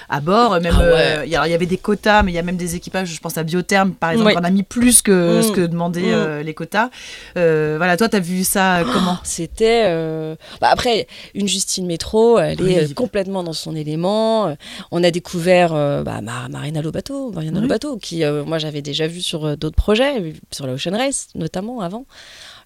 [0.08, 0.60] à bord.
[0.60, 3.20] Même, ah il y avait des quotas, mais il y a même des équipages, je
[3.20, 5.52] pense à Biotherm, par exemple, on a mis plus que ce mm.
[5.52, 6.40] que demandaient mm.
[6.40, 6.90] les quotas.
[7.34, 9.84] voilà, toi, toi, t'as vu ça oh, comment C'était.
[9.86, 14.56] Euh, bah, après, une Justine Métro, elle est euh, complètement dans son élément.
[14.90, 19.56] On a découvert euh, bah, Marina Lobato, Mariana Lobato, qui, moi, j'avais déjà vu sur
[19.56, 22.06] d'autres projets, sur la Ocean Race, notamment avant.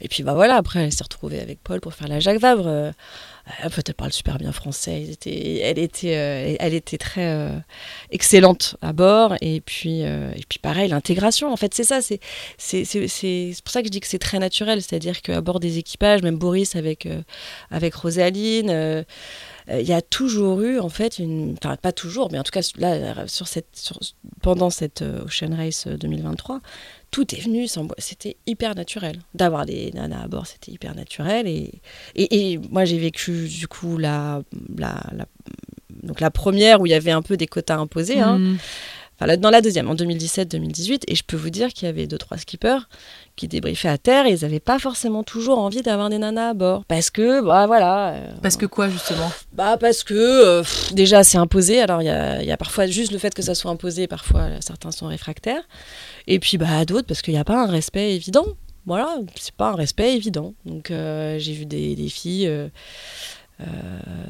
[0.02, 2.92] Et puis, bah voilà, après, elle s'est retrouvée avec Paul pour faire la Jacques Vabre.
[3.70, 5.02] Fait, elle parle super bien français.
[5.02, 7.58] Elle était, elle était, euh, elle était très euh,
[8.10, 9.34] excellente à bord.
[9.40, 11.52] Et puis, euh, et puis pareil, l'intégration.
[11.52, 12.00] En fait, c'est ça.
[12.02, 12.20] C'est,
[12.58, 14.82] c'est, c'est, pour ça que je dis que c'est très naturel.
[14.82, 17.08] C'est-à-dire qu'à bord des équipages, même Boris avec,
[17.70, 19.04] avec Rosaline,
[19.72, 22.68] il y a toujours eu en fait une, enfin pas toujours, mais en tout cas
[22.76, 23.92] là sur cette,
[24.42, 26.60] pendant cette Ocean Race 2023,
[27.10, 27.66] tout est venu,
[27.98, 29.18] c'était hyper naturel.
[29.34, 31.46] D'avoir des nanas à bord, c'était hyper naturel.
[31.46, 31.80] Et,
[32.14, 34.42] et, moi, j'ai vécu du coup la,
[34.78, 35.02] la,
[36.02, 38.20] donc la première où il y avait un peu des quotas imposés.
[38.20, 38.56] Hein.
[39.20, 41.02] Enfin, dans la deuxième, en 2017-2018.
[41.08, 42.88] Et je peux vous dire qu'il y avait deux, trois skippers
[43.36, 46.54] qui débriefaient à terre et ils n'avaient pas forcément toujours envie d'avoir des nanas à
[46.54, 46.84] bord.
[46.86, 48.14] Parce que, bah voilà.
[48.14, 49.30] Euh, parce que quoi, justement?
[49.52, 50.62] Bah, parce que euh,
[50.92, 51.80] déjà, c'est imposé.
[51.80, 54.48] Alors, il y a, y a, parfois juste le fait que ça soit imposé, parfois
[54.60, 55.62] certains sont réfractaires.
[56.26, 58.46] Et puis bah, d'autres parce qu'il n'y a pas un respect évident.
[58.86, 60.54] Voilà, c'est pas un respect évident.
[60.64, 62.68] Donc euh, j'ai vu des, filles euh, euh,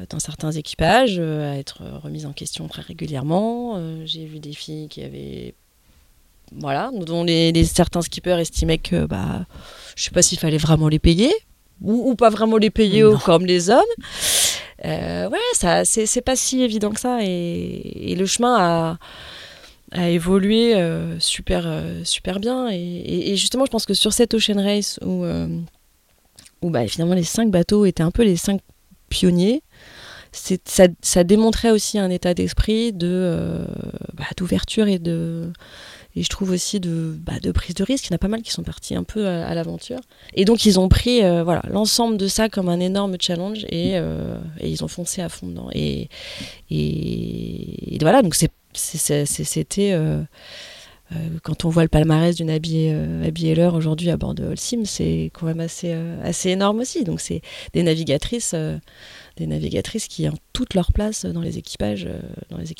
[0.09, 3.79] dans certains équipages être remises en question très régulièrement.
[4.05, 5.53] j'ai vu des filles qui avaient
[6.53, 9.45] voilà, dont les, certains skippers estimaient que bah
[9.95, 11.33] je sais pas s'il fallait vraiment les payer
[11.81, 13.81] ou, pas vraiment les payer comme les hommes.
[14.83, 18.97] ouais, ça c'est pas si évident que ça et le chemin a
[19.91, 22.69] a évolué euh, super, euh, super bien.
[22.71, 25.47] Et, justement, je pense que sur cette Ocean Race, où, euh,
[26.61, 28.61] où bah, finalement les cinq bateaux étaient un peu les cinq
[29.11, 29.61] pionniers,
[30.31, 33.67] ça, ça, démontrait aussi un état d'esprit de
[34.13, 35.51] bah, d'ouverture et de
[36.15, 38.07] et je trouve aussi de, bah, de prise de risque.
[38.07, 39.99] Il y en a pas mal qui sont partis un peu à, l'aventure.
[40.33, 44.69] Et donc ils ont pris voilà l'ensemble de ça comme un énorme challenge et, et,
[44.69, 45.69] ils ont foncé à fond dedans.
[45.73, 46.07] Et,
[46.69, 48.35] et, et voilà, donc
[48.73, 50.23] c'était euh, euh,
[51.43, 55.45] quand on voit le palmarès d'une habillée, euh, aujourd'hui à bord de Holcim, c'est quand
[55.45, 55.91] même assez,
[56.23, 57.03] assez énorme aussi.
[57.03, 57.41] Donc c'est
[57.73, 58.55] des navigatrices,
[59.37, 62.07] des navigatrices qui ont toute leur place dans les équipages,
[62.49, 62.71] dans les.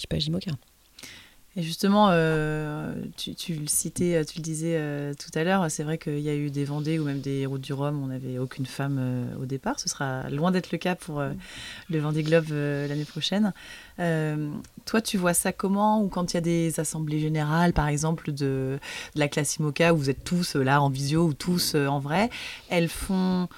[1.57, 5.83] Et justement, euh, tu, le citais, euh, tu le disais euh, tout à l'heure, c'est
[5.83, 8.37] vrai qu'il y a eu des Vendées ou même des routes du Rhum, on n'avait
[8.37, 9.77] aucune femme au départ.
[9.77, 13.51] Ce sera loin d'être le cas pour le Vendée Globe l'année prochaine.
[13.97, 18.31] toi, tu vois ça comment Ou quand il y a des assemblées générales, par exemple,
[18.31, 18.79] de,
[19.15, 22.29] de la classe IMOCA, où vous êtes tous là en visio ou tous en vrai,
[22.69, 23.49] elles font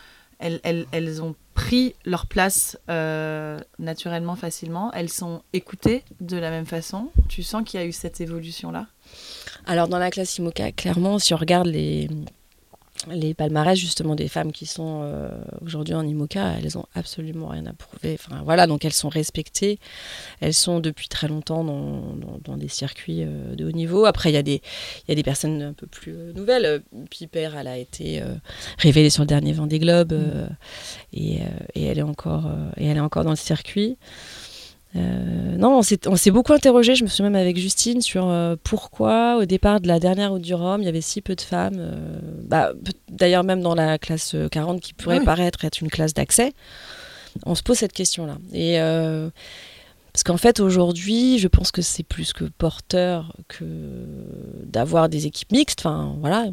[0.44, 4.92] elles, ont pris leur place euh, naturellement, facilement.
[4.94, 7.10] Elles sont écoutées de la même façon.
[7.30, 8.88] Tu sens qu'il y a eu cette évolution-là?
[9.66, 12.10] Alors, dans la classe IMOCA, clairement, si on regarde les,
[13.12, 15.30] les palmarès justement des femmes qui sont euh,
[15.62, 18.18] aujourd'hui en IMOCA, elles ont absolument rien à prouver.
[18.20, 19.80] Enfin voilà, donc elles sont respectées.
[20.40, 24.06] Elles sont depuis très longtemps dans, des circuits euh, de haut niveau.
[24.06, 24.62] Après, il y, a des,
[25.08, 26.82] des personnes un peu plus euh, nouvelles.
[27.10, 28.24] Piper, elle a été
[28.78, 30.14] révélée sur le dernier Vendée Globe
[31.14, 33.98] est encore, et elle est encore dans le circuit.
[34.96, 39.38] Euh, non, on s'est beaucoup interrogé, je me souviens même avec Justine, sur euh, pourquoi
[39.38, 41.78] au départ de la dernière route du Rhum, il y avait si peu de femmes.
[41.78, 42.74] Euh, bah,
[43.10, 46.54] D'ailleurs, même dans la classe 40, qui pourrait paraître être une classe d'accès,
[47.46, 48.38] on se pose cette question-là.
[48.54, 48.78] Et
[50.14, 53.66] Parce qu'en fait, aujourd'hui, je pense que c'est plus que porteur que
[54.64, 55.80] d'avoir des équipes mixtes.
[55.80, 56.48] Enfin, voilà.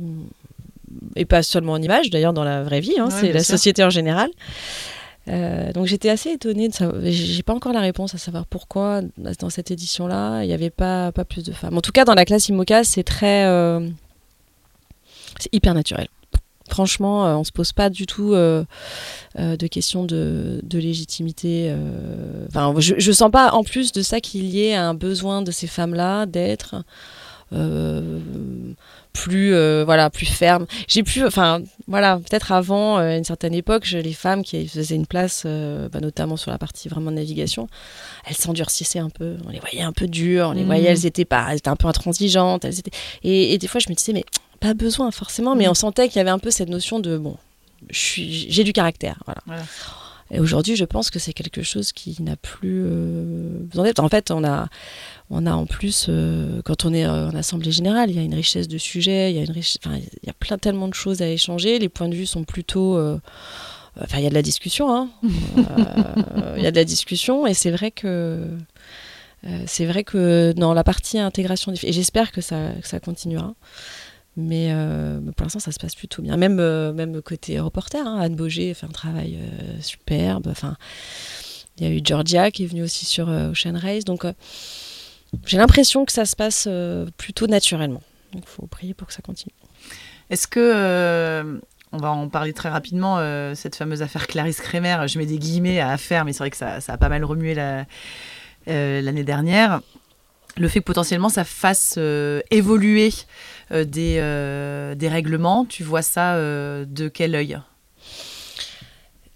[1.16, 2.98] Et pas seulement en image, d'ailleurs, dans la vraie vie.
[2.98, 4.30] Hein, c'est la société en général.
[5.28, 7.00] Euh, donc j'étais assez étonnée de savoir.
[7.04, 11.12] J'ai pas encore la réponse à savoir pourquoi dans cette édition-là il n'y avait pas,
[11.12, 11.76] pas plus de femmes.
[11.76, 13.44] En tout cas, dans la classe IMOCA, c'est très.
[13.44, 13.86] Euh,
[15.38, 16.08] c'est hyper naturel.
[16.68, 21.74] Franchement, euh, on se pose pas du tout de questions de, légitimité.
[22.48, 25.50] Enfin, je, je sens pas en plus de ça qu'il y ait un besoin de
[25.50, 26.76] ces femmes-là d'être
[29.12, 33.90] plus euh, voilà plus ferme j'ai pu enfin voilà peut-être avant euh, une certaine époque
[33.90, 37.68] les femmes qui faisaient une place euh, bah, notamment sur la partie vraiment de navigation
[38.24, 40.92] elles s'endurcissaient un peu on les voyait un peu dures on les voyait mmh.
[40.92, 42.92] elles étaient pas elles étaient un peu intransigeantes elles étaient
[43.24, 44.24] et, des fois je me disais mais
[44.60, 45.70] pas besoin forcément mais mmh.
[45.70, 47.36] on sentait qu'il y avait un peu cette notion de bon
[47.90, 49.62] j'ai du caractère voilà.
[50.30, 54.00] Et aujourd'hui, je pense que c'est quelque chose qui n'a plus besoin d'être.
[54.00, 54.68] En fait, on a,
[55.30, 58.22] on a en plus, euh, quand on est euh, en assemblée générale, il y a
[58.22, 61.22] une richesse de sujets, il y a, une il y a plein tellement de choses
[61.22, 61.78] à échanger.
[61.78, 62.96] Les points de vue sont plutôt.
[62.96, 63.18] Euh,
[64.00, 65.08] enfin, il y a de la discussion, hein.
[66.56, 68.44] il y a de la discussion, et c'est vrai que.
[69.66, 73.54] c'est vrai que dans la partie intégration, et j'espère que ça, que ça continuera,
[74.36, 74.74] mais
[75.36, 76.36] pour l'instant ça se passe plutôt bien.
[76.36, 76.56] Même,
[76.92, 79.38] même côté reporter, hein, Anne Boger fait un travail
[79.80, 80.48] superbe.
[80.48, 80.76] Enfin,
[81.78, 84.04] il y a eu Georgia qui est venue aussi sur Ocean Race.
[84.04, 84.24] Donc
[85.46, 88.02] j'ai l'impression que ça se passe euh, plutôt naturellement.
[88.32, 89.54] Donc il faut prier pour que ça continue.
[90.28, 91.58] Est-ce que, euh,
[91.92, 95.38] on va en parler très rapidement, euh, cette fameuse affaire Clarisse Kremer, je mets des
[95.38, 97.54] guillemets à affaire, mais c'est vrai que ça, a pas mal remué
[98.66, 99.80] l'année dernière.
[100.56, 101.98] Le fait que potentiellement ça fasse
[102.50, 103.12] évoluer
[103.70, 107.58] des, des règlements, tu vois ça de quel œil?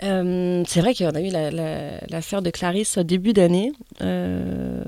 [0.03, 1.31] Euh, c'est vrai qu'on a eu
[2.11, 3.73] l'affaire de Clarisse au début d'année.
[4.03, 4.83] Euh,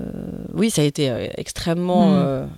[0.52, 2.48] oui, ça a été euh, extrêmement mm.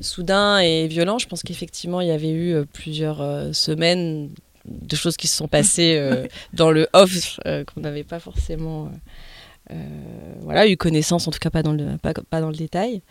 [0.00, 1.18] soudain et violent.
[1.18, 4.30] Je pense qu'effectivement, il y avait eu plusieurs semaines
[4.64, 6.00] de choses qui se sont passées
[6.52, 8.90] dans le off qu'on n'avait pas forcément
[10.40, 13.02] voilà, eu connaissance, en tout cas pas dans le, pas, pas dans le détail.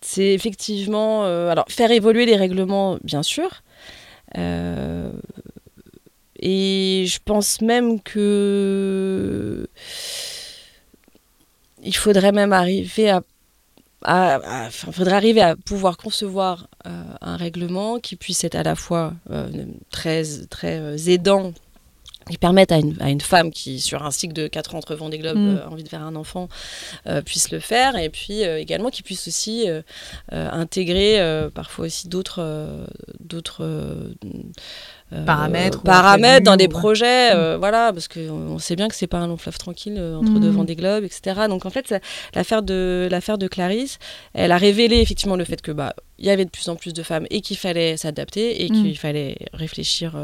[0.00, 3.62] C'est effectivement alors faire évoluer les règlements, bien sûr.
[6.44, 9.66] Et je pense même que
[11.82, 13.10] il faudrait même arriver
[14.04, 19.14] à, faudrait arriver à pouvoir concevoir euh, un règlement qui puisse être à la fois
[19.30, 19.48] euh,
[19.90, 21.52] très, très euh, aidant
[22.30, 24.94] qui permette à une, à une, femme qui, sur un cycle de 4 ans entre
[24.94, 25.60] Vendée Globe, mm.
[25.64, 26.48] a envie de faire un enfant,
[27.24, 29.66] puisse le faire, et puis également qui puisse aussi
[30.30, 31.20] intégrer
[31.54, 32.86] parfois aussi d'autres
[33.20, 34.14] d'autres euh,
[35.26, 39.26] paramètres, paramètres dans des projets, euh, voilà, parce qu'on sait bien que c'est pas un
[39.26, 40.64] long fleuve tranquille euh, entre deux mmh.
[40.64, 41.42] des globes, etc.
[41.48, 41.94] Donc en fait,
[42.34, 43.98] l'affaire de l'affaire de Clarisse,
[44.32, 46.92] elle a révélé effectivement le fait que bah il y avait de plus en plus
[46.92, 48.72] de femmes et qu'il fallait s'adapter et mm.
[48.72, 50.14] qu'il fallait réfléchir,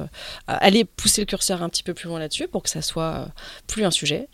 [0.46, 3.28] aller pousser le curseur un petit peu plus loin là-dessus pour que ça soit
[3.66, 4.28] plus un sujet.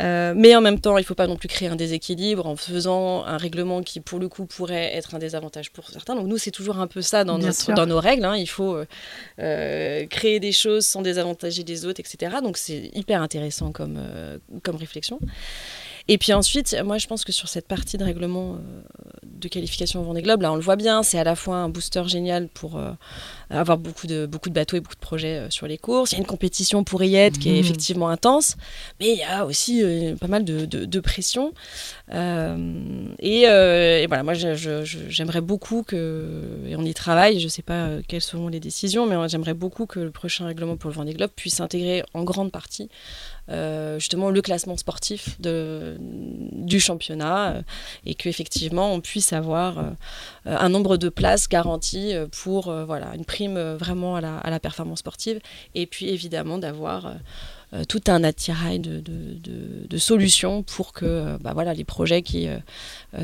[0.00, 2.56] Euh, mais en même temps, il ne faut pas non plus créer un déséquilibre en
[2.56, 6.14] faisant un règlement qui, pour le coup, pourrait être un désavantage pour certains.
[6.14, 8.24] Donc nous, c'est toujours un peu ça dans, dans nos règles.
[8.24, 8.36] Hein.
[8.36, 8.86] Il faut euh,
[9.38, 12.36] euh, créer des choses sans désavantager les autres, etc.
[12.42, 14.00] Donc c'est hyper intéressant comme,
[14.62, 15.18] comme réflexion.
[16.08, 18.58] Et puis ensuite, moi je pense que sur cette partie de règlement
[19.22, 22.02] de qualification Vendée Globe, là on le voit bien, c'est à la fois un booster
[22.06, 22.80] génial pour
[23.52, 26.12] avoir beaucoup de, beaucoup de bateaux et beaucoup de projets euh, sur les courses.
[26.12, 27.56] Il y a une compétition pour y être qui est mmh.
[27.56, 28.56] effectivement intense,
[28.98, 31.52] mais il y a aussi euh, pas mal de, de, pression.
[32.12, 33.46] Euh, et,
[34.06, 38.48] voilà, moi j'aimerais beaucoup que, et on y travaille, je ne sais pas quelles seront
[38.48, 42.04] les décisions, mais j'aimerais beaucoup que le prochain règlement pour le Vendée Globe puisse intégrer
[42.14, 42.88] en grande partie
[43.98, 47.62] justement le classement sportif de, du championnat
[48.06, 49.92] et qu'effectivement on puisse avoir
[50.46, 55.40] un nombre de places garanties pour voilà, une prime euh, vraiment à la, performance sportive.
[55.74, 57.14] Et puis évidemment d'avoir euh,
[57.74, 62.48] euh, tout un attirail de, solutions pour que bah, voilà, les projets qui,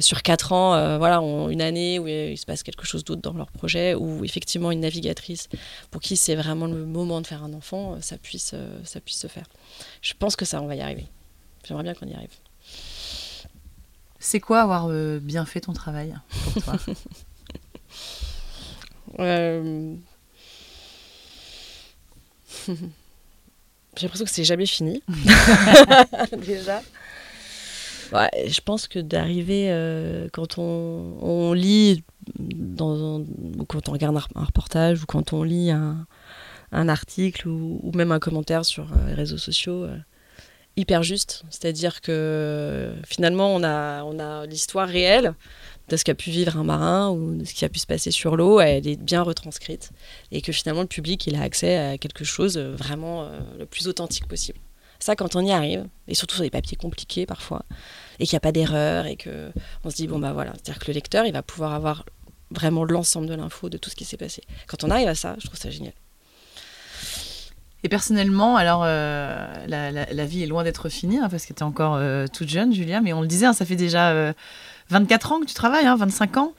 [0.00, 3.32] sur quatre ans, voilà, ont une année où il se passe quelque chose d'autre dans
[3.32, 5.48] leur projet, ou effectivement une navigatrice
[5.90, 8.54] pour qui c'est vraiment le moment de faire un enfant, ça puisse,
[8.84, 9.46] ça puisse se faire.
[10.02, 11.06] Je pense que ça, on va y arriver.
[11.66, 12.36] J'aimerais bien qu'on y arrive.
[14.20, 14.88] C'est quoi avoir
[15.20, 16.14] bien fait ton travail
[16.44, 16.74] pour toi?
[19.18, 19.94] Euh,
[22.68, 22.74] j'ai
[24.02, 25.02] l'impression que c'est jamais fini.
[26.46, 26.82] Déjà.
[28.12, 32.04] Ouais, je pense que d'arriver, euh, quand on, on, lit,
[32.38, 33.24] dans,
[33.68, 36.06] quand on regarde un, reportage ou quand on lit un,
[36.72, 39.86] un article ou, ou, même un commentaire sur euh, les réseaux sociaux,
[40.76, 41.44] hyper juste.
[41.50, 45.34] C'est-à-dire que finalement, on a, on a l'histoire réelle
[45.88, 48.10] de ce qu'a pu vivre un marin ou de ce qui a pu se passer
[48.10, 49.90] sur l'eau, elle est bien retranscrite.
[50.32, 53.88] Et que finalement, le public, il a accès à quelque chose vraiment euh, le plus
[53.88, 54.58] authentique possible.
[55.00, 57.62] Ça, quand on y arrive, et surtout sur des papiers compliqués parfois,
[58.18, 59.52] et qu'il n'y a pas d'erreur, et que
[59.84, 62.04] on se dit, bon bah voilà, c'est-à-dire que le lecteur, il va pouvoir avoir
[62.50, 64.42] vraiment l'ensemble de l'info, de tout ce qui s'est passé.
[64.66, 65.92] Quand on arrive à ça, je trouve ça génial.
[67.84, 71.62] Et personnellement, alors euh, la, vie est loin d'être finie, hein, parce que tu es
[71.62, 74.34] encore euh, toute jeune, Julia, mais on le disait, hein, ça fait déjà
[74.90, 76.52] 24 euh, ans que tu travailles, 25 hein,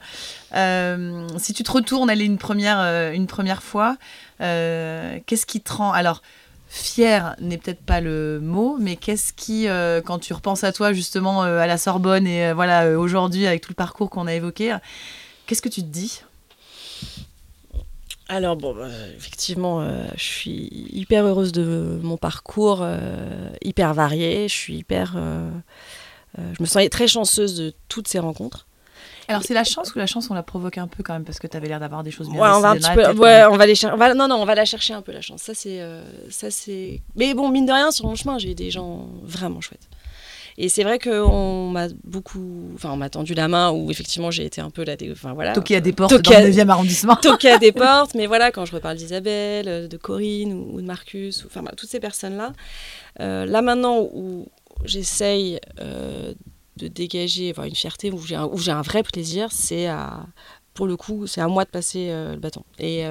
[0.54, 1.38] ans.
[1.38, 2.80] si tu te retournes aller une première,
[3.12, 3.96] une première fois,
[4.38, 5.92] qu'est-ce qui te rend...
[5.92, 6.22] Alors,
[6.68, 9.66] fier n'est peut-être pas le mot, mais qu'est-ce qui,
[10.04, 13.76] quand tu repenses à toi justement à la Sorbonne et voilà aujourd'hui avec tout le
[13.76, 14.76] parcours qu'on a évoqué,
[15.46, 16.22] qu'est-ce que tu te dis?
[18.30, 24.46] Alors bon, bah, effectivement, euh, je suis hyper heureuse de mon parcours, euh, hyper varié.
[24.46, 25.50] Je suis hyper, euh,
[26.38, 28.66] je me sens très chanceuse de toutes ces rencontres.
[29.28, 31.38] Alors c'est la chance ou la chance on la provoque un peu quand même parce
[31.38, 32.40] que tu avais l'air d'avoir des choses bien.
[32.40, 33.96] Ouais, on va un petit peu, ouais, on va les chercher.
[34.14, 35.42] Non non, on va la chercher un peu la chance.
[35.42, 35.80] Ça c'est,
[36.30, 37.00] ça c'est.
[37.14, 39.88] Mais bon, mine de rien, sur mon chemin, j'ai eu des gens vraiment chouettes.
[40.62, 44.44] Et c'est vrai qu'on m'a beaucoup, enfin, on m'a tendu la main où effectivement j'ai
[44.44, 45.54] été un peu là, enfin voilà.
[45.54, 47.16] Toqué à des portes dans le 9e arrondissement.
[47.22, 50.86] Toqué à des portes, mais voilà, quand je reparle d'Isabelle, euh, de Corinne ou, de
[50.86, 52.52] Marcus, ou, enfin toutes ces personnes-là,
[53.20, 54.48] euh, là maintenant où
[54.84, 56.34] j'essaye euh,
[56.76, 60.26] de dégager une fierté, où j'ai un, vrai plaisir, c'est à,
[60.74, 62.64] pour le coup, c'est à moi de passer le bâton.
[62.78, 63.04] Et,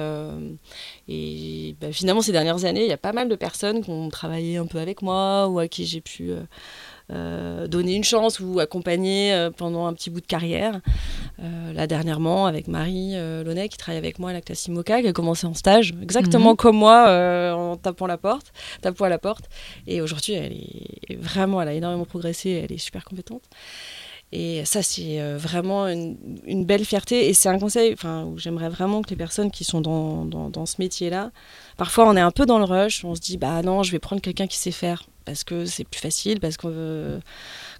[1.08, 4.08] et bah, finalement, ces dernières années, il y a pas mal de personnes qui ont
[4.08, 6.32] travaillé un peu avec moi ou à qui j'ai pu
[7.12, 10.80] euh, donner une chance ou accompagner euh, pendant un petit bout de carrière.
[11.42, 15.08] Euh, là, dernièrement, avec Marie Launay, qui travaille avec moi à la classe IMOCA, qui
[15.08, 16.56] a commencé en stage, exactement mhm.
[16.56, 18.52] comme moi, en tapant la porte,
[18.82, 19.48] tapant à la porte.
[19.86, 23.42] Et aujourd'hui, elle est vraiment, elle a énormément progressé, elle est super compétente.
[24.32, 27.28] Et ça, c'est vraiment une, belle fierté.
[27.28, 30.66] Et c'est un conseil où j'aimerais vraiment que les personnes qui sont dans, dans, dans
[30.66, 31.32] ce métier-là,
[31.76, 33.98] parfois on est un peu dans le rush, on se dit, bah non, je vais
[33.98, 37.20] prendre quelqu'un qui sait faire parce que c'est plus facile, parce que,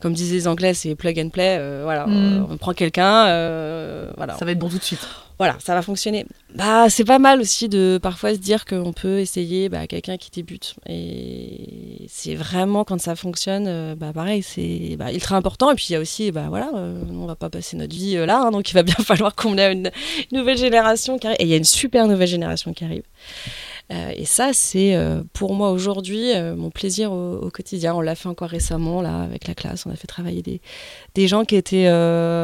[0.01, 1.57] comme disaient les Anglais, c'est plug and play.
[1.59, 2.47] Euh, voilà, mm.
[2.51, 4.37] on prend quelqu'un, euh, voilà.
[4.37, 5.07] Ça va être bon tout de suite.
[5.39, 6.27] Voilà, ça va fonctionner.
[6.55, 10.31] Bah, c'est pas mal aussi de parfois se dire qu'on peut essayer bah, quelqu'un qui
[10.31, 10.75] débute.
[10.87, 15.73] Et c'est vraiment quand ça fonctionne, euh, bah, pareil, c'est bah, ultra important.
[15.73, 18.43] Et puis il y a aussi, bah voilà, on va pas passer notre vie là,
[18.43, 19.91] hein, donc il va bien falloir qu'on ait une
[20.31, 21.39] nouvelle génération qui arrive.
[21.41, 23.05] Et il y a une super nouvelle génération qui arrive.
[23.93, 27.95] Euh, et ça, c'est euh, pour moi aujourd'hui euh, mon plaisir au, quotidien.
[27.95, 29.85] On l'a fait encore récemment là avec la classe.
[29.87, 30.61] On a fait travailler des,
[31.15, 31.89] des gens qui étaient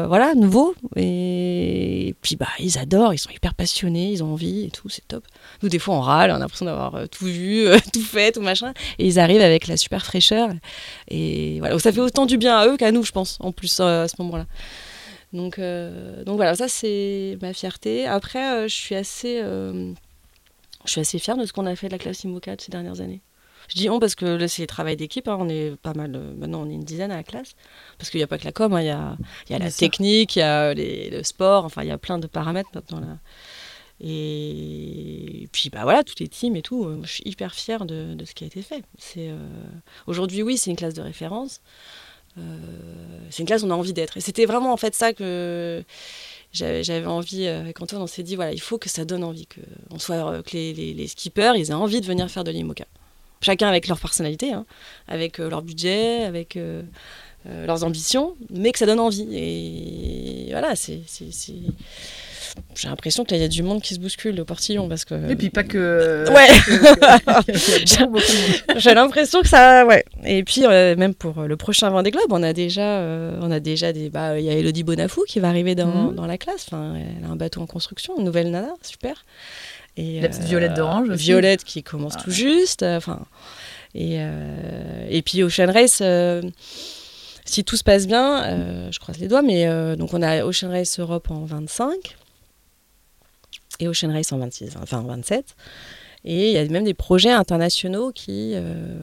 [0.07, 4.71] voilà nouveaux et, puis bah ils adorent, ils sont hyper passionnés, ils ont envie et
[4.71, 5.23] tout, c'est top.
[5.63, 8.73] Nous des fois on râle, on a l'impression d'avoir tout vu, tout fait, tout machin,
[8.99, 10.49] et ils arrivent avec la super fraîcheur
[11.07, 11.77] et voilà.
[11.79, 14.15] Ça fait autant du bien à eux qu'à nous, je pense, en plus à ce
[14.19, 14.45] moment-là.
[15.31, 18.05] Donc, donc voilà, ça c'est ma fierté.
[18.07, 19.41] Après, je suis assez
[20.87, 23.01] je suis assez fière de ce qu'on a fait de la classe IMOCA ces dernières
[23.01, 23.21] années.
[23.67, 25.27] Je dis on parce que là, c'est le travail d'équipe.
[25.27, 25.37] Hein.
[25.39, 26.15] on est pas mal.
[26.15, 27.55] Euh, maintenant, on est une dizaine à la classe.
[27.97, 28.81] Parce qu'il n'y a pas que la com, hein.
[28.81, 29.17] il y, a,
[29.49, 31.65] y a la technique, il y a le sport.
[31.65, 33.17] Enfin, il y a plein de paramètres maintenant là.
[33.99, 35.49] Et...
[35.51, 36.85] puis bah voilà, toutes les teams et tout.
[36.85, 38.83] Euh, je suis hyper fière de, de ce qui a été fait.
[38.97, 39.37] C'est euh,
[40.05, 41.61] aujourd'hui, oui, c'est une classe de référence.
[43.31, 44.15] c'est une classe où on a envie d'être.
[44.17, 45.83] Et c'était vraiment en fait ça que
[46.57, 49.47] j'avais envie, euh, avec Antoine, on s'est dit, voilà, il faut que ça donne envie,
[49.47, 49.61] que,
[49.97, 52.85] soit, euh, que les, les, skippers, ils aient envie de venir faire de l'IMOCA.
[53.41, 54.65] Chacun avec leur personnalité, hein,
[55.07, 56.57] avec euh, leur budget, avec
[57.45, 59.27] leurs ambitions, mais que ça donne envie.
[59.31, 61.01] Et voilà, c'est
[62.75, 65.05] j'ai l'impression que là, il y a du monde qui se bouscule au portillon parce
[65.05, 65.29] que.
[65.29, 66.25] Et puis pas que.
[66.29, 66.47] Ouais.
[68.77, 70.05] J'ai l'impression que ça, ouais.
[70.23, 73.59] Et puis euh, même pour le prochain Vendée Globe, on a déjà, euh, on a
[73.59, 76.15] déjà des, bah, il y a Elodie Bonafou qui va arriver dans, mhm.
[76.15, 76.67] dans, la classe.
[76.67, 79.25] Enfin, elle a un bateau en construction, une nouvelle nana, super.
[79.95, 81.09] Et la petite Violette d'Orange.
[81.09, 82.83] Violette qui commence ah tout juste.
[82.83, 83.21] Enfin,
[83.95, 84.19] et
[85.09, 86.03] et puis Ocean Race
[87.45, 90.99] si tout se passe bien, je croise les doigts, mais donc on a Ocean Race
[90.99, 92.15] Europe en 25
[93.79, 95.55] et Ocean Race en 26, enfin 27.
[96.23, 98.97] Et il y a même des projets internationaux qui euh,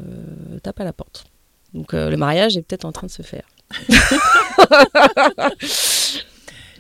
[0.63, 1.25] tapent à la porte.
[1.73, 3.45] Donc euh, le mariage est peut-être en train de se faire.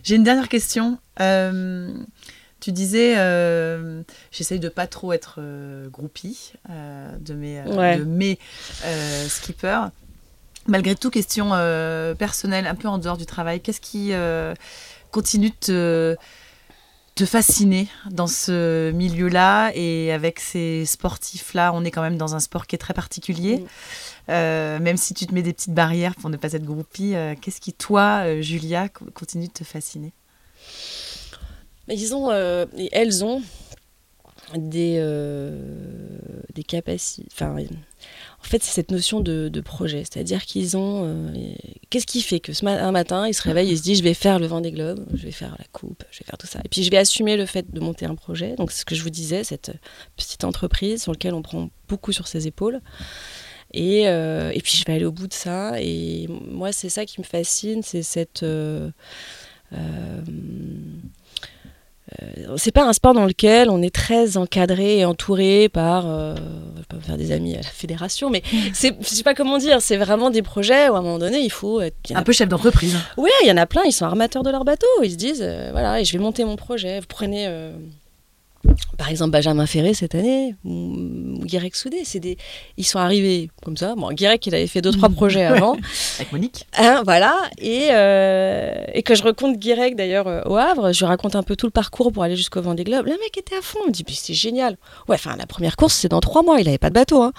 [0.02, 0.98] J'ai une dernière question.
[1.20, 1.94] Euh,
[2.60, 3.14] tu disais,
[4.30, 5.40] j'essaye de pas trop être
[5.90, 8.38] groupie de mes, de mes
[9.28, 9.88] skippers.
[10.66, 11.50] Malgré tout, question
[12.18, 14.12] personnelle, un peu en dehors du travail, qu'est-ce qui
[15.10, 16.16] continue de te
[17.14, 22.40] te fasciner dans ce milieu-là et avec ces sportifs-là, on est quand même dans un
[22.40, 23.64] sport qui est très particulier.
[24.28, 27.72] même si tu te mets des petites barrières pour ne pas être groupie, qu'est-ce qui,
[27.72, 30.12] toi, Julia, continue de te fasciner?
[31.88, 33.42] Ils ont, et elles ont
[34.56, 35.00] des,
[36.54, 37.28] des capacités.
[37.32, 37.56] Enfin,
[38.44, 40.00] en fait, c'est cette notion de, projet.
[40.00, 41.02] C'est-à-dire qu'ils ont.
[41.04, 41.54] Euh,
[41.88, 44.14] qu'est-ce qui fait que ce un matin, ils se réveillent et se disent je vais
[44.14, 46.60] faire le vent des globes, je vais faire la coupe, je vais faire tout ça.
[46.64, 48.54] Et puis je vais assumer le fait de monter un projet.
[48.56, 49.72] Donc, c'est ce que je vous disais, cette
[50.16, 52.80] petite entreprise sur laquelle on prend beaucoup sur ses épaules.
[53.72, 55.80] Et, euh, et puis je vais aller au bout de ça.
[55.80, 58.42] Et moi, c'est ça qui me fascine, c'est cette.
[58.42, 58.90] Euh,
[59.72, 60.22] euh,
[62.56, 66.80] c'est pas un sport dans lequel on est très encadré et entouré par, euh, je
[66.80, 69.80] vais pas faire des amis à la fédération, mais c'est, je sais pas comment dire,
[69.80, 72.48] c'est vraiment des projets où à un moment donné il faut être un peu chef
[72.48, 72.96] d'entreprise.
[73.16, 75.42] Oui, il y en a plein, ils sont armateurs de leur bateau, ils se disent,
[75.42, 77.00] euh, voilà, et je vais monter mon projet.
[77.00, 77.46] Vous prenez
[78.98, 82.36] par exemple Benjamin Ferré cette année ou, Guirec Soudé, c'est des
[82.76, 83.94] ils sont arrivés comme ça.
[83.94, 85.76] Bon, Guirec il avait fait deux trois projets avant
[86.18, 86.66] avec Monique.
[86.78, 91.36] Hein, voilà et euh, et que je raconte Guirec d'ailleurs euh, au Havre, je raconte
[91.36, 93.06] un peu tout le parcours pour aller jusqu'au Vendée Globe.
[93.06, 94.76] Le mec était à fond, il me dit c'est génial.
[95.08, 97.32] Ouais, enfin la première course c'est dans trois mois, il avait pas de bateau hein.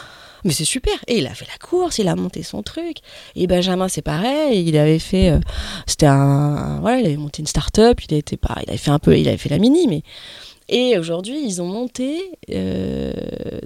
[0.45, 0.93] Mais c'est super.
[1.07, 2.97] Et il a fait la course, il a monté son truc.
[3.35, 4.63] Et Benjamin, c'est pareil.
[4.67, 5.39] Il avait fait, euh,
[5.87, 7.99] c'était un, voilà, il avait monté une start-up.
[8.07, 10.03] Il était pas, il avait fait un peu, il avait fait la mini, mais
[10.67, 13.13] et aujourd'hui, ils ont monté euh,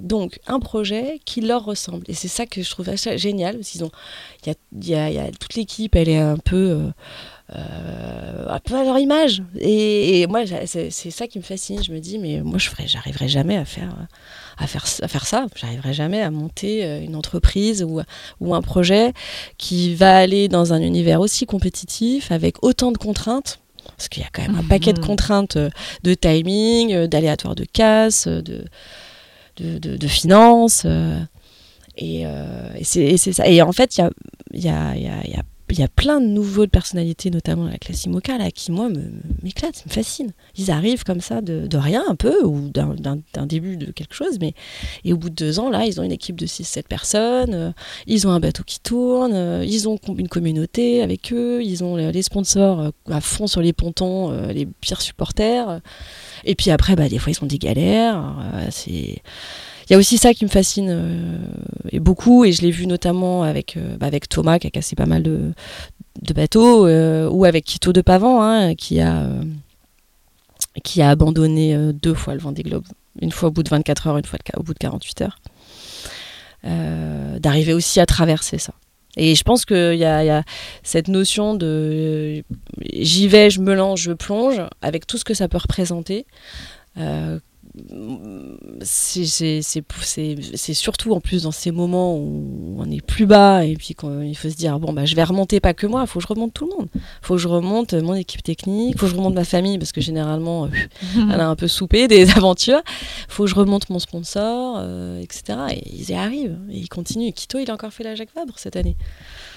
[0.02, 2.04] donc un projet qui leur ressemble.
[2.08, 3.58] Et c'est ça que je trouve assez génial.
[3.74, 3.90] Ils ont,
[4.46, 4.54] il
[4.86, 9.42] y a, toute l'équipe, elle est un peu, euh, euh, peu à leur image.
[9.58, 11.82] Et, moi, c'est ça qui me fascine.
[11.82, 13.96] Je me dis, mais moi, je ferais, j'arriverai jamais à faire,
[14.58, 15.46] à faire, à faire ça.
[15.56, 18.02] J'arriverai jamais à monter une entreprise ou,
[18.40, 19.14] ou un projet
[19.56, 23.58] qui va aller dans un univers aussi compétitif, avec autant de contraintes
[23.96, 25.06] parce qu'il y a quand même un paquet de mhm.
[25.06, 25.70] contraintes euh,
[26.02, 28.64] de timing, euh, d'aléatoire de casse, euh, de,
[29.56, 30.86] de, de, finances.
[31.96, 33.46] Et, et c'est ça.
[33.46, 34.10] Et en fait, il y a,
[34.52, 35.42] y, a, y, a, y a
[35.72, 38.88] il y a plein de nouveaux personnalités, notamment la classe IMOCA, qui, moi,
[39.42, 40.32] m'éclatent, me fascinent.
[40.56, 44.38] Ils arrivent comme ça de, de rien, un peu, ou d'un début de quelque chose,
[44.40, 44.54] mais
[45.04, 47.70] et au bout de deux ans, là, ils ont une équipe de 6-7 personnes, euh,
[48.06, 51.96] ils ont un bateau qui tourne, euh, ils ont une communauté avec eux, ils ont
[51.96, 55.80] les sponsors euh, à fond sur les pontons, les pires supporters.
[56.44, 58.34] Et puis après, bah, des fois, ils ont des galères.
[58.70, 59.22] c'est
[59.90, 61.36] il y a aussi ça qui me fascine euh,
[61.90, 65.06] et beaucoup, et je l'ai vu notamment avec, euh, bah, Thomas qui a cassé pas
[65.06, 65.52] mal de,
[66.22, 69.26] de bateaux, euh, ou avec Quito de Pavan hein, qui, a,
[70.84, 72.84] qui a abandonné deux fois le Vendée Globe,
[73.20, 75.38] une fois au bout de 24 heures, une fois au bout de 48 heures.
[77.40, 78.74] D'arriver aussi à traverser ça.
[79.16, 80.44] Et je pense qu'il y, y, a
[80.84, 82.44] cette notion de
[82.92, 86.26] j'y vais, je me lance, je plonge, avec tout ce que ça peut représenter
[88.82, 89.62] c'est
[90.74, 94.36] surtout en plus dans ces moments où on est plus bas et puis quand il
[94.36, 96.28] faut se dire bon bah je vais remonter pas que moi, il faut que je
[96.28, 96.88] remonte tout le monde.
[96.94, 99.78] Il faut que je remonte mon équipe technique, il faut que je remonte ma famille
[99.78, 100.68] parce que généralement euh,
[101.32, 102.82] elle a un peu soupé des aventures.
[102.86, 105.58] Il faut que je remonte mon sponsor, euh, etc.
[105.70, 107.32] Et ils y arrivent et ils continuent.
[107.32, 108.96] Quito il a encore fait la Jacques Vabre cette année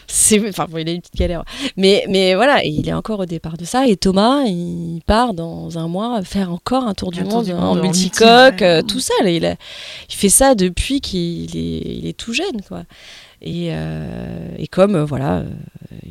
[0.07, 1.43] c'est enfin il a une petite galère
[1.77, 5.77] mais mais voilà il est encore au départ de ça et Thomas il part dans
[5.77, 9.57] un mois faire encore un tour du, monde, en multicoque euh, tout seul il,
[10.09, 12.83] il fait ça depuis qu'il est, il est tout jeune quoi.
[13.45, 15.43] Et, euh, et comme euh, voilà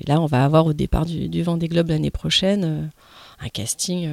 [0.07, 2.91] là on va avoir au départ du, du Vendée Globe l'année prochaine
[3.41, 4.11] un casting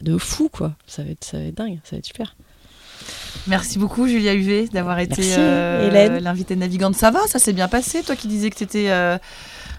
[0.00, 0.74] de fou quoi.
[0.86, 2.34] Ça va être ça va être dingue ça va être super
[3.46, 6.96] Merci beaucoup Julia Huvet d'avoir été euh, l'invitée navigante.
[6.96, 8.02] Ça va, ça s'est bien passé.
[8.02, 9.18] Toi qui disais que tu étais euh,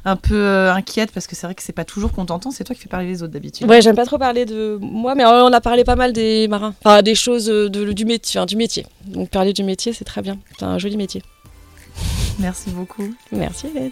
[0.06, 2.64] un peu euh, inquiète parce que c'est vrai que c'est pas toujours qu'on t'entend, c'est
[2.64, 3.70] toi qui fais parler les autres d'habitude.
[3.70, 6.74] Ouais, j'aime pas trop parler de moi, mais on a parlé pas mal des marins,
[6.84, 8.86] enfin des choses de, du métier, du métier.
[9.06, 10.38] Donc parler du métier, c'est très bien.
[10.58, 11.22] C'est un joli métier.
[12.40, 13.14] Merci beaucoup.
[13.32, 13.92] Merci Hélène.